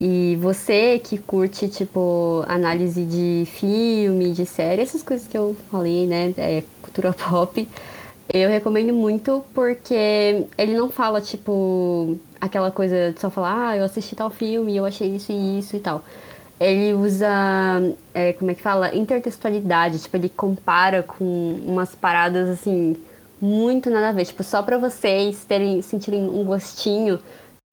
E 0.00 0.36
você 0.40 0.98
que 0.98 1.16
curte 1.16 1.68
tipo 1.68 2.44
análise 2.48 3.04
de 3.04 3.44
filme, 3.46 4.32
de 4.32 4.44
série, 4.44 4.82
essas 4.82 5.02
coisas 5.02 5.28
que 5.28 5.38
eu 5.38 5.56
falei, 5.70 6.06
né, 6.08 6.34
é, 6.36 6.64
cultura 6.82 7.12
pop, 7.14 7.68
eu 8.32 8.48
recomendo 8.48 8.92
muito 8.92 9.44
porque 9.54 10.46
ele 10.56 10.74
não 10.74 10.90
fala, 10.90 11.20
tipo, 11.20 12.18
aquela 12.40 12.70
coisa 12.70 13.12
de 13.12 13.20
só 13.20 13.30
falar, 13.30 13.68
ah, 13.68 13.76
eu 13.76 13.84
assisti 13.84 14.16
tal 14.16 14.30
filme, 14.30 14.76
eu 14.76 14.84
achei 14.84 15.14
isso 15.14 15.30
e 15.30 15.58
isso 15.58 15.76
e 15.76 15.80
tal. 15.80 16.02
Ele 16.58 16.94
usa, 16.94 17.28
é, 18.14 18.32
como 18.32 18.50
é 18.50 18.54
que 18.54 18.62
fala? 18.62 18.94
Intertextualidade, 18.94 20.00
tipo, 20.00 20.16
ele 20.16 20.28
compara 20.28 21.02
com 21.02 21.24
umas 21.66 21.94
paradas, 21.94 22.48
assim, 22.48 22.96
muito 23.42 23.90
nada 23.90 24.10
a 24.10 24.12
ver. 24.12 24.24
Tipo, 24.24 24.44
só 24.44 24.62
pra 24.62 24.78
vocês 24.78 25.44
terem, 25.44 25.82
sentirem 25.82 26.22
um 26.28 26.44
gostinho, 26.44 27.18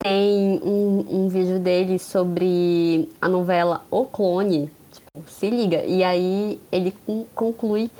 tem 0.02 0.60
um, 0.64 1.06
um 1.08 1.28
vídeo 1.30 1.60
dele 1.60 2.00
sobre 2.00 3.08
a 3.22 3.30
novela 3.30 3.86
O 3.92 4.06
Clone, 4.06 4.72
tipo, 4.92 5.30
se 5.30 5.50
liga. 5.50 5.84
E 5.86 6.04
aí 6.04 6.60
ele 6.72 6.94
con- 7.06 7.26
conclui 7.36 7.92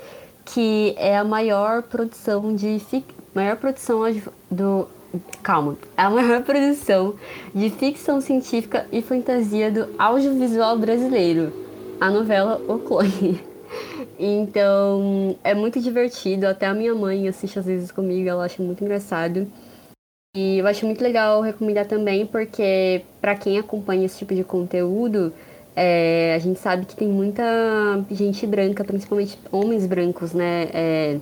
que 0.44 0.94
é 0.98 1.16
a 1.16 1.22
maior 1.22 1.82
produção 1.82 2.54
de 2.56 2.80
fic... 2.80 3.04
maior 3.32 3.56
produção 3.56 4.00
do 4.50 4.88
calma, 5.42 5.76
é 5.96 6.02
a 6.02 6.10
maior 6.10 6.42
produção 6.44 7.14
de 7.54 7.70
ficção 7.70 8.20
científica 8.20 8.86
e 8.90 9.00
fantasia 9.02 9.70
do 9.70 9.88
audiovisual 9.98 10.76
brasileiro, 10.78 11.52
a 12.00 12.10
novela 12.10 12.60
O 12.66 12.78
Clone. 12.80 13.40
Então, 14.22 15.34
é 15.42 15.54
muito 15.54 15.80
divertido, 15.80 16.46
até 16.46 16.66
a 16.66 16.74
minha 16.74 16.94
mãe 16.94 17.26
assiste 17.26 17.58
às 17.58 17.64
vezes 17.64 17.90
comigo, 17.90 18.28
ela 18.28 18.44
acha 18.44 18.62
muito 18.62 18.84
engraçado. 18.84 19.50
E 20.36 20.58
eu 20.58 20.66
acho 20.66 20.84
muito 20.84 21.02
legal 21.02 21.40
recomendar 21.40 21.86
também, 21.86 22.26
porque 22.26 23.02
para 23.18 23.34
quem 23.34 23.58
acompanha 23.58 24.04
esse 24.04 24.18
tipo 24.18 24.34
de 24.34 24.44
conteúdo, 24.44 25.32
é, 25.74 26.34
a 26.34 26.38
gente 26.38 26.60
sabe 26.60 26.84
que 26.84 26.94
tem 26.94 27.08
muita 27.08 27.42
gente 28.10 28.46
branca, 28.46 28.84
principalmente 28.84 29.38
homens 29.50 29.86
brancos, 29.86 30.34
né, 30.34 30.68
é, 30.74 31.18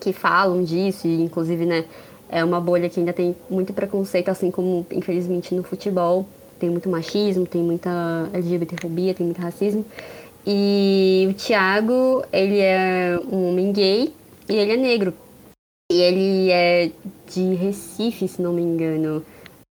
que 0.00 0.12
falam 0.12 0.64
disso, 0.64 1.06
e 1.06 1.22
inclusive, 1.22 1.64
né, 1.64 1.84
é 2.28 2.44
uma 2.44 2.60
bolha 2.60 2.88
que 2.90 2.98
ainda 2.98 3.12
tem 3.12 3.36
muito 3.48 3.72
preconceito, 3.72 4.28
assim 4.28 4.50
como, 4.50 4.84
infelizmente, 4.90 5.54
no 5.54 5.62
futebol. 5.62 6.26
Tem 6.58 6.68
muito 6.68 6.88
machismo, 6.88 7.46
tem 7.46 7.62
muita 7.62 8.28
LGBTfobia, 8.32 9.14
tem 9.14 9.24
muito 9.24 9.40
racismo. 9.40 9.84
E 10.50 11.28
o 11.30 11.34
Thiago, 11.34 12.24
ele 12.32 12.58
é 12.58 13.20
um 13.30 13.50
homem 13.50 13.70
gay 13.70 14.14
e 14.48 14.56
ele 14.56 14.72
é 14.72 14.76
negro. 14.78 15.12
E 15.92 16.00
ele 16.00 16.50
é 16.50 16.90
de 17.26 17.54
Recife, 17.54 18.26
se 18.26 18.40
não 18.40 18.54
me 18.54 18.62
engano. 18.62 19.22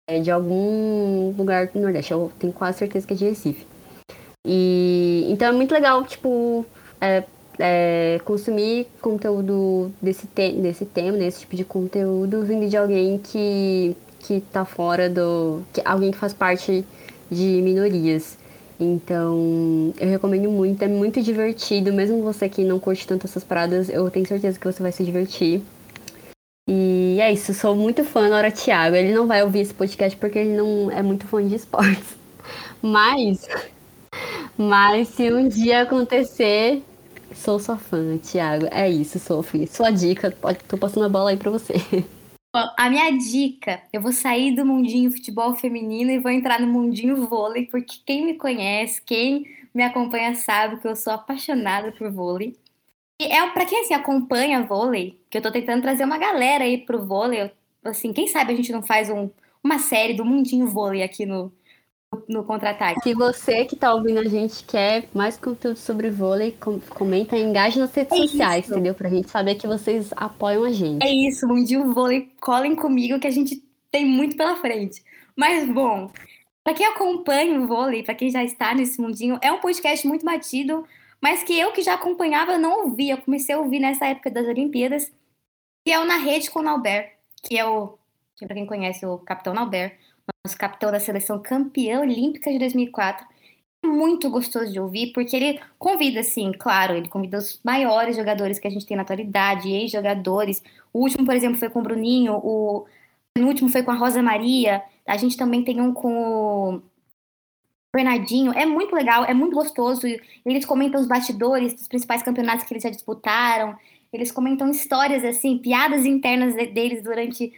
É 0.05 0.19
de 0.19 0.29
algum 0.29 1.33
lugar 1.37 1.67
do 1.67 1.79
Nordeste. 1.79 2.11
Eu 2.11 2.29
tenho 2.37 2.51
quase 2.51 2.79
certeza 2.79 3.07
que 3.07 3.13
é 3.13 3.15
de 3.15 3.23
Recife. 3.23 3.65
E 4.45 5.25
então 5.29 5.47
é 5.47 5.51
muito 5.53 5.73
legal, 5.73 6.03
tipo, 6.03 6.65
é, 6.99 7.23
é, 7.57 8.19
consumir 8.25 8.87
conteúdo 9.01 9.93
desse, 10.01 10.27
te 10.27 10.51
desse 10.51 10.85
tema, 10.85 11.17
né, 11.17 11.31
tipo 11.31 11.55
de 11.55 11.63
conteúdo, 11.63 12.43
vindo 12.43 12.67
de 12.67 12.75
alguém 12.75 13.17
que, 13.17 13.95
que 14.19 14.41
tá 14.51 14.65
fora 14.65 15.09
do. 15.09 15.61
Que, 15.71 15.81
alguém 15.85 16.11
que 16.11 16.17
faz 16.17 16.33
parte 16.33 16.85
de 17.31 17.61
minorias. 17.61 18.37
Então, 18.79 19.93
eu 19.99 20.09
recomendo 20.09 20.49
muito, 20.49 20.83
é 20.83 20.87
muito 20.87 21.21
divertido, 21.21 21.93
mesmo 21.93 22.21
você 22.21 22.49
que 22.49 22.63
não 22.63 22.79
curte 22.79 23.07
tanto 23.07 23.25
essas 23.25 23.43
paradas, 23.43 23.89
eu 23.89 24.09
tenho 24.11 24.27
certeza 24.27 24.59
que 24.59 24.65
você 24.65 24.83
vai 24.83 24.91
se 24.91 25.03
divertir. 25.03 25.61
E 26.67 27.17
é 27.21 27.31
isso, 27.31 27.53
sou 27.53 27.75
muito 27.75 28.03
fã 28.03 28.27
da 28.27 28.37
Hora 28.37 28.51
Thiago. 28.51 28.95
Ele 28.95 29.13
não 29.13 29.27
vai 29.27 29.43
ouvir 29.43 29.59
esse 29.59 29.73
podcast 29.73 30.17
porque 30.17 30.39
ele 30.39 30.57
não 30.57 30.91
é 30.91 31.01
muito 31.03 31.27
fã 31.27 31.45
de 31.45 31.55
esportes. 31.55 32.15
Mas, 32.81 33.47
mas 34.55 35.07
se 35.07 35.33
um 35.33 35.47
dia 35.47 35.81
acontecer, 35.81 36.83
sou 37.33 37.57
sua 37.59 37.77
fã, 37.77 38.17
Thiago. 38.17 38.67
É 38.69 38.87
isso, 38.87 39.17
Sophie. 39.17 39.65
Sua 39.67 39.89
dica, 39.89 40.31
tô 40.67 40.77
passando 40.77 41.05
a 41.05 41.09
bola 41.09 41.31
aí 41.31 41.37
pra 41.37 41.49
você. 41.49 41.73
A 42.77 42.89
minha 42.89 43.11
dica, 43.11 43.81
eu 43.91 43.99
vou 44.01 44.13
sair 44.13 44.55
do 44.55 44.65
mundinho 44.65 45.11
futebol 45.11 45.53
feminino 45.55 46.09
e 46.09 46.19
vou 46.19 46.31
entrar 46.31 46.59
no 46.61 46.67
mundinho 46.67 47.27
vôlei, 47.27 47.65
porque 47.65 47.97
quem 48.05 48.25
me 48.25 48.35
conhece, 48.35 49.01
quem 49.01 49.45
me 49.73 49.83
acompanha 49.83 50.33
sabe 50.35 50.79
que 50.79 50.87
eu 50.87 50.95
sou 50.95 51.11
apaixonada 51.11 51.91
por 51.91 52.09
vôlei. 52.09 52.55
E 53.19 53.25
é 53.25 53.49
para 53.51 53.65
quem 53.65 53.81
assim 53.81 53.93
acompanha 53.93 54.63
vôlei, 54.63 55.19
que 55.29 55.37
eu 55.37 55.41
tô 55.41 55.51
tentando 55.51 55.81
trazer 55.81 56.05
uma 56.05 56.17
galera 56.17 56.63
aí 56.63 56.77
pro 56.77 57.05
vôlei, 57.05 57.51
assim, 57.83 58.13
quem 58.13 58.27
sabe 58.27 58.53
a 58.53 58.55
gente 58.55 58.71
não 58.71 58.81
faz 58.81 59.09
um, 59.09 59.29
uma 59.61 59.79
série 59.79 60.13
do 60.13 60.23
mundinho 60.23 60.67
vôlei 60.67 61.03
aqui 61.03 61.25
no 61.25 61.51
no 62.27 62.43
contra-ataque. 62.43 63.01
Se 63.01 63.13
você 63.13 63.65
que 63.65 63.75
tá 63.75 63.93
ouvindo 63.93 64.19
a 64.19 64.25
gente 64.25 64.63
quer 64.63 65.07
mais 65.13 65.37
conteúdo 65.37 65.77
sobre 65.77 66.09
vôlei, 66.09 66.57
comenta 66.89 67.37
e 67.37 67.43
engaje 67.43 67.79
nas 67.79 67.93
redes 67.93 68.17
é 68.17 68.21
sociais, 68.21 68.65
isso. 68.65 68.73
entendeu? 68.73 68.93
Pra 68.93 69.09
gente 69.09 69.29
saber 69.29 69.55
que 69.55 69.67
vocês 69.67 70.11
apoiam 70.15 70.63
a 70.63 70.71
gente. 70.71 71.05
É 71.05 71.11
isso, 71.11 71.47
Mundinho 71.47 71.93
Vôlei, 71.93 72.31
colhem 72.39 72.75
comigo 72.75 73.19
que 73.19 73.27
a 73.27 73.31
gente 73.31 73.63
tem 73.91 74.05
muito 74.05 74.35
pela 74.35 74.55
frente. 74.57 75.03
Mas, 75.35 75.69
bom, 75.69 76.09
para 76.63 76.73
quem 76.73 76.85
acompanha 76.85 77.59
o 77.59 77.67
vôlei, 77.67 78.01
para 78.01 78.15
quem 78.15 78.31
já 78.31 78.43
está 78.43 78.73
nesse 78.73 78.99
mundinho, 78.99 79.37
é 79.41 79.51
um 79.51 79.59
podcast 79.59 80.07
muito 80.07 80.25
batido, 80.25 80.83
mas 81.21 81.43
que 81.43 81.57
eu 81.57 81.71
que 81.71 81.81
já 81.81 81.93
acompanhava 81.93 82.57
não 82.57 82.85
ouvia. 82.85 83.17
Comecei 83.17 83.53
a 83.53 83.59
ouvir 83.59 83.79
nessa 83.79 84.07
época 84.07 84.31
das 84.31 84.47
Olimpíadas, 84.47 85.11
que 85.85 85.91
é 85.91 85.99
o 85.99 86.05
Na 86.05 86.17
Rede 86.17 86.49
com 86.49 86.59
o 86.59 86.63
Nauber, 86.63 87.13
que 87.43 87.57
é 87.57 87.65
o, 87.65 87.97
que 88.35 88.45
para 88.45 88.55
quem 88.55 88.65
conhece 88.65 89.05
o 89.05 89.19
Capitão 89.19 89.53
Nauber, 89.53 89.97
nosso 90.45 90.57
capitão 90.57 90.91
da 90.91 90.99
seleção 90.99 91.41
campeã 91.41 91.99
olímpica 91.99 92.51
de 92.51 92.59
2004. 92.59 93.25
É 93.83 93.87
muito 93.87 94.29
gostoso 94.29 94.71
de 94.71 94.79
ouvir, 94.79 95.11
porque 95.11 95.35
ele 95.35 95.59
convida, 95.77 96.19
assim, 96.19 96.51
claro, 96.57 96.95
ele 96.95 97.09
convida 97.09 97.37
os 97.37 97.59
maiores 97.63 98.15
jogadores 98.15 98.59
que 98.59 98.67
a 98.67 98.69
gente 98.69 98.85
tem 98.85 98.95
na 98.95 99.03
atualidade, 99.03 99.69
ex-jogadores. 99.69 100.63
O 100.93 100.99
último, 100.99 101.25
por 101.25 101.35
exemplo, 101.35 101.57
foi 101.57 101.69
com 101.69 101.79
o 101.79 101.83
Bruninho, 101.83 102.33
o 102.33 102.85
último 103.39 103.69
foi 103.69 103.83
com 103.83 103.91
a 103.91 103.95
Rosa 103.95 104.21
Maria. 104.21 104.83
A 105.05 105.17
gente 105.17 105.35
também 105.35 105.63
tem 105.63 105.81
um 105.81 105.93
com 105.93 106.75
o 106.75 106.81
Bernardinho. 107.93 108.53
É 108.53 108.65
muito 108.65 108.95
legal, 108.95 109.25
é 109.25 109.33
muito 109.33 109.55
gostoso. 109.55 110.07
Eles 110.45 110.65
comentam 110.65 111.01
os 111.01 111.07
bastidores 111.07 111.73
dos 111.73 111.87
principais 111.87 112.23
campeonatos 112.23 112.65
que 112.65 112.73
eles 112.73 112.83
já 112.83 112.89
disputaram. 112.89 113.75
Eles 114.13 114.31
comentam 114.31 114.69
histórias, 114.69 115.23
assim, 115.23 115.57
piadas 115.57 116.05
internas 116.05 116.55
deles 116.55 117.03
durante 117.03 117.51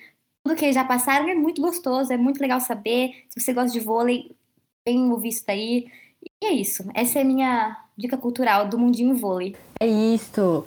tudo 0.48 0.56
que 0.56 0.72
já 0.72 0.86
passaram. 0.86 1.28
É 1.28 1.36
muito 1.36 1.62
gostoso, 1.62 2.14
é 2.14 2.18
muito 2.18 2.40
legal 2.40 2.62
saber. 2.62 3.12
Se 3.30 3.42
você 3.42 3.52
gosta 3.52 3.72
de 3.72 3.82
vôlei, 3.82 4.32
vem 4.88 5.12
ouvir 5.12 5.30
isso 5.30 5.44
daí. 5.46 5.88
E 6.42 6.46
é 6.46 6.52
isso. 6.54 6.86
Essa 6.94 7.20
é 7.20 7.22
a 7.22 7.26
minha 7.26 7.78
dica 7.98 8.18
cultural 8.18 8.68
do 8.68 8.78
Mundinho 8.78 9.16
Vôlei. 9.16 9.56
É 9.80 9.88
isso. 9.88 10.66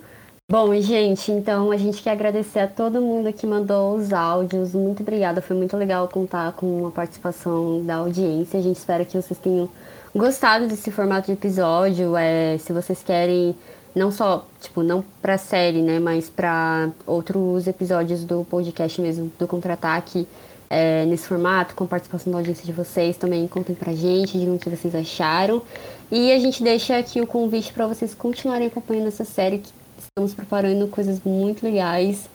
Bom, 0.49 0.75
gente, 0.81 1.31
então 1.31 1.71
a 1.71 1.77
gente 1.77 2.03
quer 2.03 2.11
agradecer 2.11 2.59
a 2.59 2.67
todo 2.67 3.01
mundo 3.01 3.31
que 3.33 3.47
mandou 3.47 3.95
os 3.95 4.11
áudios. 4.13 4.73
Muito 4.73 5.01
obrigada, 5.01 5.41
foi 5.41 5.55
muito 5.55 5.75
legal 5.77 6.07
contar 6.09 6.51
com 6.53 6.87
a 6.87 6.91
participação 6.91 7.83
da 7.83 7.95
audiência. 7.95 8.59
A 8.59 8.63
gente 8.63 8.77
espera 8.77 9.05
que 9.05 9.19
vocês 9.19 9.39
tenham 9.39 9.69
gostado 10.13 10.67
desse 10.67 10.91
formato 10.91 11.27
de 11.27 11.33
episódio. 11.33 12.17
É, 12.17 12.57
se 12.57 12.73
vocês 12.73 13.01
querem, 13.01 13.55
não 13.95 14.11
só, 14.11 14.45
tipo, 14.59 14.83
não 14.83 15.03
pra 15.21 15.37
série, 15.37 15.81
né, 15.81 15.99
mas 15.99 16.29
para 16.29 16.89
outros 17.05 17.67
episódios 17.67 18.23
do 18.23 18.45
podcast 18.45 19.01
mesmo, 19.01 19.31
do 19.37 19.47
Contra-Ataque, 19.47 20.27
é, 20.69 21.05
nesse 21.05 21.27
formato, 21.27 21.75
com 21.75 21.85
participação 21.85 22.31
da 22.31 22.39
audiência 22.39 22.65
de 22.65 22.71
vocês, 22.71 23.17
também 23.17 23.45
contem 23.47 23.75
pra 23.75 23.93
gente, 23.93 24.37
digam 24.37 24.55
o 24.55 24.59
que 24.59 24.69
vocês 24.69 24.95
acharam. 24.95 25.61
E 26.09 26.31
a 26.31 26.39
gente 26.39 26.63
deixa 26.63 26.97
aqui 26.97 27.19
o 27.19 27.27
convite 27.27 27.73
para 27.73 27.87
vocês 27.87 28.13
continuarem 28.13 28.67
acompanhando 28.67 29.07
essa 29.07 29.25
série 29.25 29.59
que 29.59 29.69
Estamos 30.03 30.33
preparando 30.33 30.87
coisas 30.87 31.21
muito 31.23 31.63
legais. 31.63 32.27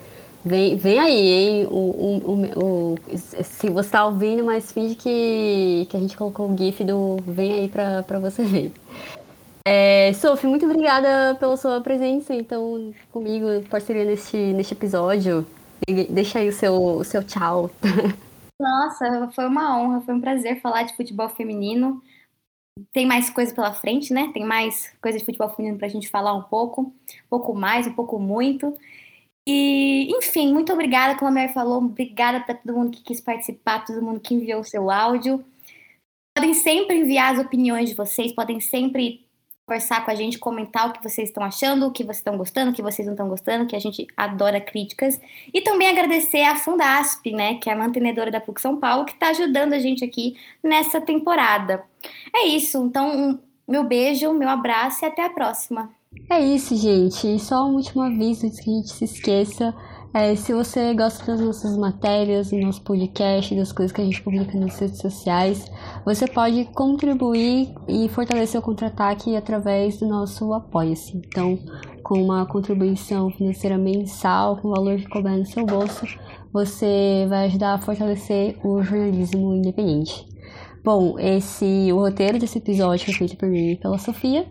Vem, 0.45 0.77
vem 0.77 0.99
aí, 0.99 1.29
hein? 1.29 1.67
O, 1.69 1.75
o, 1.75 2.95
o, 2.95 2.95
se 3.17 3.69
você 3.69 3.89
está 3.89 4.07
ouvindo, 4.07 4.45
mas 4.45 4.71
finge 4.71 4.95
que, 4.95 5.87
que 5.91 5.97
a 5.97 6.01
gente 6.01 6.17
colocou 6.17 6.49
o 6.49 6.57
GIF 6.57 6.85
do 6.85 7.17
Vem 7.27 7.53
aí 7.53 7.69
para 7.69 8.19
você 8.21 8.45
ver. 8.45 8.73
É, 9.67 10.13
Sophie, 10.13 10.49
muito 10.49 10.65
obrigada 10.65 11.35
pela 11.41 11.57
sua 11.57 11.81
presença, 11.81 12.33
então, 12.33 12.95
comigo, 13.11 13.47
parceria 13.69 14.05
neste, 14.05 14.37
neste 14.37 14.75
episódio. 14.75 15.45
Deixa 16.09 16.39
aí 16.39 16.49
o 16.49 16.53
seu, 16.53 16.75
o 16.75 17.05
seu 17.05 17.25
tchau. 17.25 17.71
Nossa, 18.61 19.29
foi 19.35 19.47
uma 19.47 19.77
honra, 19.77 20.01
foi 20.03 20.15
um 20.15 20.21
prazer 20.21 20.61
falar 20.61 20.85
de 20.85 20.97
futebol 20.97 21.29
feminino 21.29 22.01
tem 22.93 23.07
mais 23.07 23.31
coisa 23.31 23.55
pela 23.55 23.73
frente, 23.73 24.13
né? 24.13 24.31
Tem 24.33 24.45
mais 24.45 24.95
coisa 25.01 25.19
de 25.19 25.25
futebol 25.25 25.49
feminino 25.51 25.79
para 25.79 25.87
a 25.87 25.91
gente 25.91 26.09
falar 26.09 26.35
um 26.35 26.43
pouco, 26.43 26.83
um 26.83 27.29
pouco 27.29 27.55
mais, 27.55 27.87
um 27.87 27.93
pouco 27.93 28.19
muito. 28.19 28.77
E, 29.49 30.11
enfim, 30.17 30.53
muito 30.53 30.73
obrigada, 30.73 31.19
como 31.19 31.31
a 31.31 31.35
Mary 31.35 31.53
falou, 31.53 31.79
obrigada 31.79 32.41
para 32.41 32.55
todo 32.55 32.75
mundo 32.75 32.91
que 32.91 33.03
quis 33.03 33.21
participar, 33.21 33.85
todo 33.85 34.03
mundo 34.03 34.21
que 34.21 34.35
enviou 34.35 34.61
o 34.61 34.65
seu 34.65 34.91
áudio. 34.91 35.45
Podem 36.37 36.53
sempre 36.53 36.99
enviar 36.99 37.35
as 37.35 37.41
opiniões 37.41 37.89
de 37.89 37.95
vocês, 37.95 38.33
podem 38.33 38.61
sempre 38.61 39.26
conversar 39.67 40.05
com 40.05 40.13
a 40.13 40.15
gente, 40.15 40.39
comentar 40.39 40.89
o 40.89 40.93
que 40.93 41.03
vocês 41.03 41.29
estão 41.29 41.43
achando, 41.43 41.87
o 41.87 41.91
que 41.91 42.05
vocês 42.05 42.19
estão 42.19 42.37
gostando, 42.37 42.71
o 42.71 42.75
que 42.75 42.83
vocês 42.83 43.05
não 43.05 43.15
estão 43.15 43.29
gostando, 43.29 43.67
que 43.67 43.75
a 43.75 43.81
gente 43.81 44.07
adora 44.17 44.61
críticas. 44.61 45.21
E 45.53 45.61
também 45.61 45.89
agradecer 45.89 46.43
a 46.43 46.55
Fundasp, 46.55 47.33
né, 47.33 47.55
que 47.55 47.69
é 47.69 47.73
a 47.73 47.77
mantenedora 47.77 48.31
da 48.31 48.41
PUC 48.41 48.61
São 48.61 48.77
Paulo, 48.77 49.05
que 49.05 49.13
está 49.13 49.31
ajudando 49.31 49.73
a 49.73 49.81
gente 49.81 50.05
aqui 50.05 50.37
nessa 50.63 51.01
temporada. 51.01 51.83
É 52.33 52.47
isso, 52.47 52.79
então 52.87 53.11
um, 53.11 53.39
meu 53.67 53.83
beijo, 53.83 54.33
meu 54.33 54.49
abraço 54.49 55.05
e 55.05 55.09
até 55.09 55.25
a 55.25 55.31
próxima. 55.31 55.91
É 56.31 56.41
isso, 56.41 56.77
gente. 56.77 57.39
Só 57.41 57.67
um 57.67 57.75
último 57.75 58.03
aviso 58.03 58.47
antes 58.47 58.61
que 58.61 58.71
a 58.71 58.73
gente 58.73 58.89
se 58.89 59.05
esqueça. 59.05 59.75
É, 60.17 60.35
se 60.35 60.55
você 60.55 60.95
gosta 60.95 61.27
das 61.27 61.43
nossas 61.43 61.77
matérias, 61.77 62.49
do 62.49 62.57
nosso 62.57 62.81
podcast, 62.81 63.55
das 63.55 63.71
coisas 63.71 63.93
que 63.93 64.01
a 64.01 64.05
gente 64.05 64.23
publica 64.23 64.59
nas 64.59 64.79
redes 64.79 64.99
sociais, 64.99 65.71
você 66.07 66.27
pode 66.27 66.65
contribuir 66.75 67.75
e 67.87 68.09
fortalecer 68.09 68.59
o 68.59 68.63
contra-ataque 68.63 69.37
através 69.37 69.99
do 69.99 70.09
nosso 70.09 70.55
Apoia-se. 70.55 71.19
Então, 71.19 71.59
com 72.03 72.23
uma 72.23 72.47
contribuição 72.47 73.29
financeira 73.29 73.77
mensal, 73.77 74.57
com 74.57 74.69
o 74.69 74.75
valor 74.75 74.97
que 74.97 75.07
couber 75.07 75.37
no 75.37 75.45
seu 75.45 75.67
bolso, 75.67 76.07
você 76.51 77.27
vai 77.29 77.45
ajudar 77.45 77.75
a 77.75 77.79
fortalecer 77.79 78.57
o 78.65 78.83
jornalismo 78.83 79.55
independente. 79.55 80.27
Bom, 80.83 81.19
esse 81.19 81.93
o 81.93 81.99
roteiro 81.99 82.39
desse 82.39 82.57
episódio 82.57 83.05
foi 83.05 83.13
feito 83.13 83.37
por 83.37 83.51
mim 83.51 83.73
e 83.73 83.77
pela 83.77 83.99
Sofia, 83.99 84.49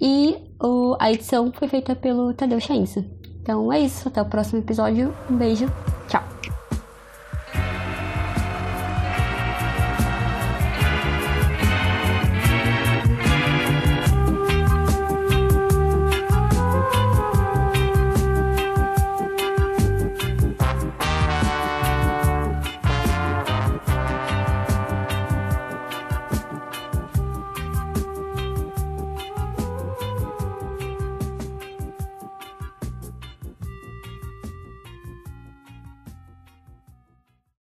e 0.00 0.36
o, 0.62 0.96
a 1.00 1.10
edição 1.10 1.50
foi 1.52 1.66
feita 1.66 1.96
pelo 1.96 2.32
Tadeu 2.34 2.60
Chainsa. 2.60 3.17
Então 3.48 3.72
é 3.72 3.80
isso, 3.80 4.06
até 4.06 4.20
o 4.20 4.26
próximo 4.26 4.58
episódio. 4.58 5.10
Um 5.30 5.34
beijo, 5.34 5.72
tchau! 6.06 6.22